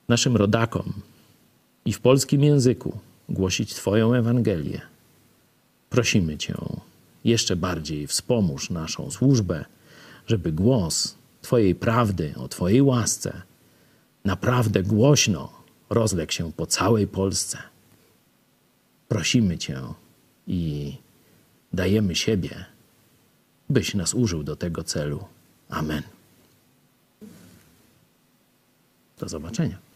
naszym 0.07 0.35
rodakom 0.37 0.93
i 1.85 1.93
w 1.93 1.99
polskim 1.99 2.43
języku 2.43 2.99
głosić 3.29 3.73
Twoją 3.73 4.13
Ewangelię. 4.13 4.81
Prosimy 5.89 6.37
Cię, 6.37 6.55
jeszcze 7.23 7.55
bardziej 7.55 8.07
wspomóż 8.07 8.69
naszą 8.69 9.11
służbę, 9.11 9.65
żeby 10.27 10.51
głos 10.51 11.15
Twojej 11.41 11.75
prawdy 11.75 12.33
o 12.37 12.47
Twojej 12.47 12.81
łasce 12.81 13.41
naprawdę 14.25 14.83
głośno 14.83 15.51
rozległ 15.89 16.31
się 16.31 16.51
po 16.53 16.65
całej 16.65 17.07
Polsce. 17.07 17.57
Prosimy 19.07 19.57
Cię 19.57 19.81
i 20.47 20.93
dajemy 21.73 22.15
siebie, 22.15 22.65
byś 23.69 23.95
nas 23.95 24.13
użył 24.13 24.43
do 24.43 24.55
tego 24.55 24.83
celu. 24.83 25.25
Amen. 25.69 26.03
Do 29.19 29.29
zobaczenia. 29.29 29.90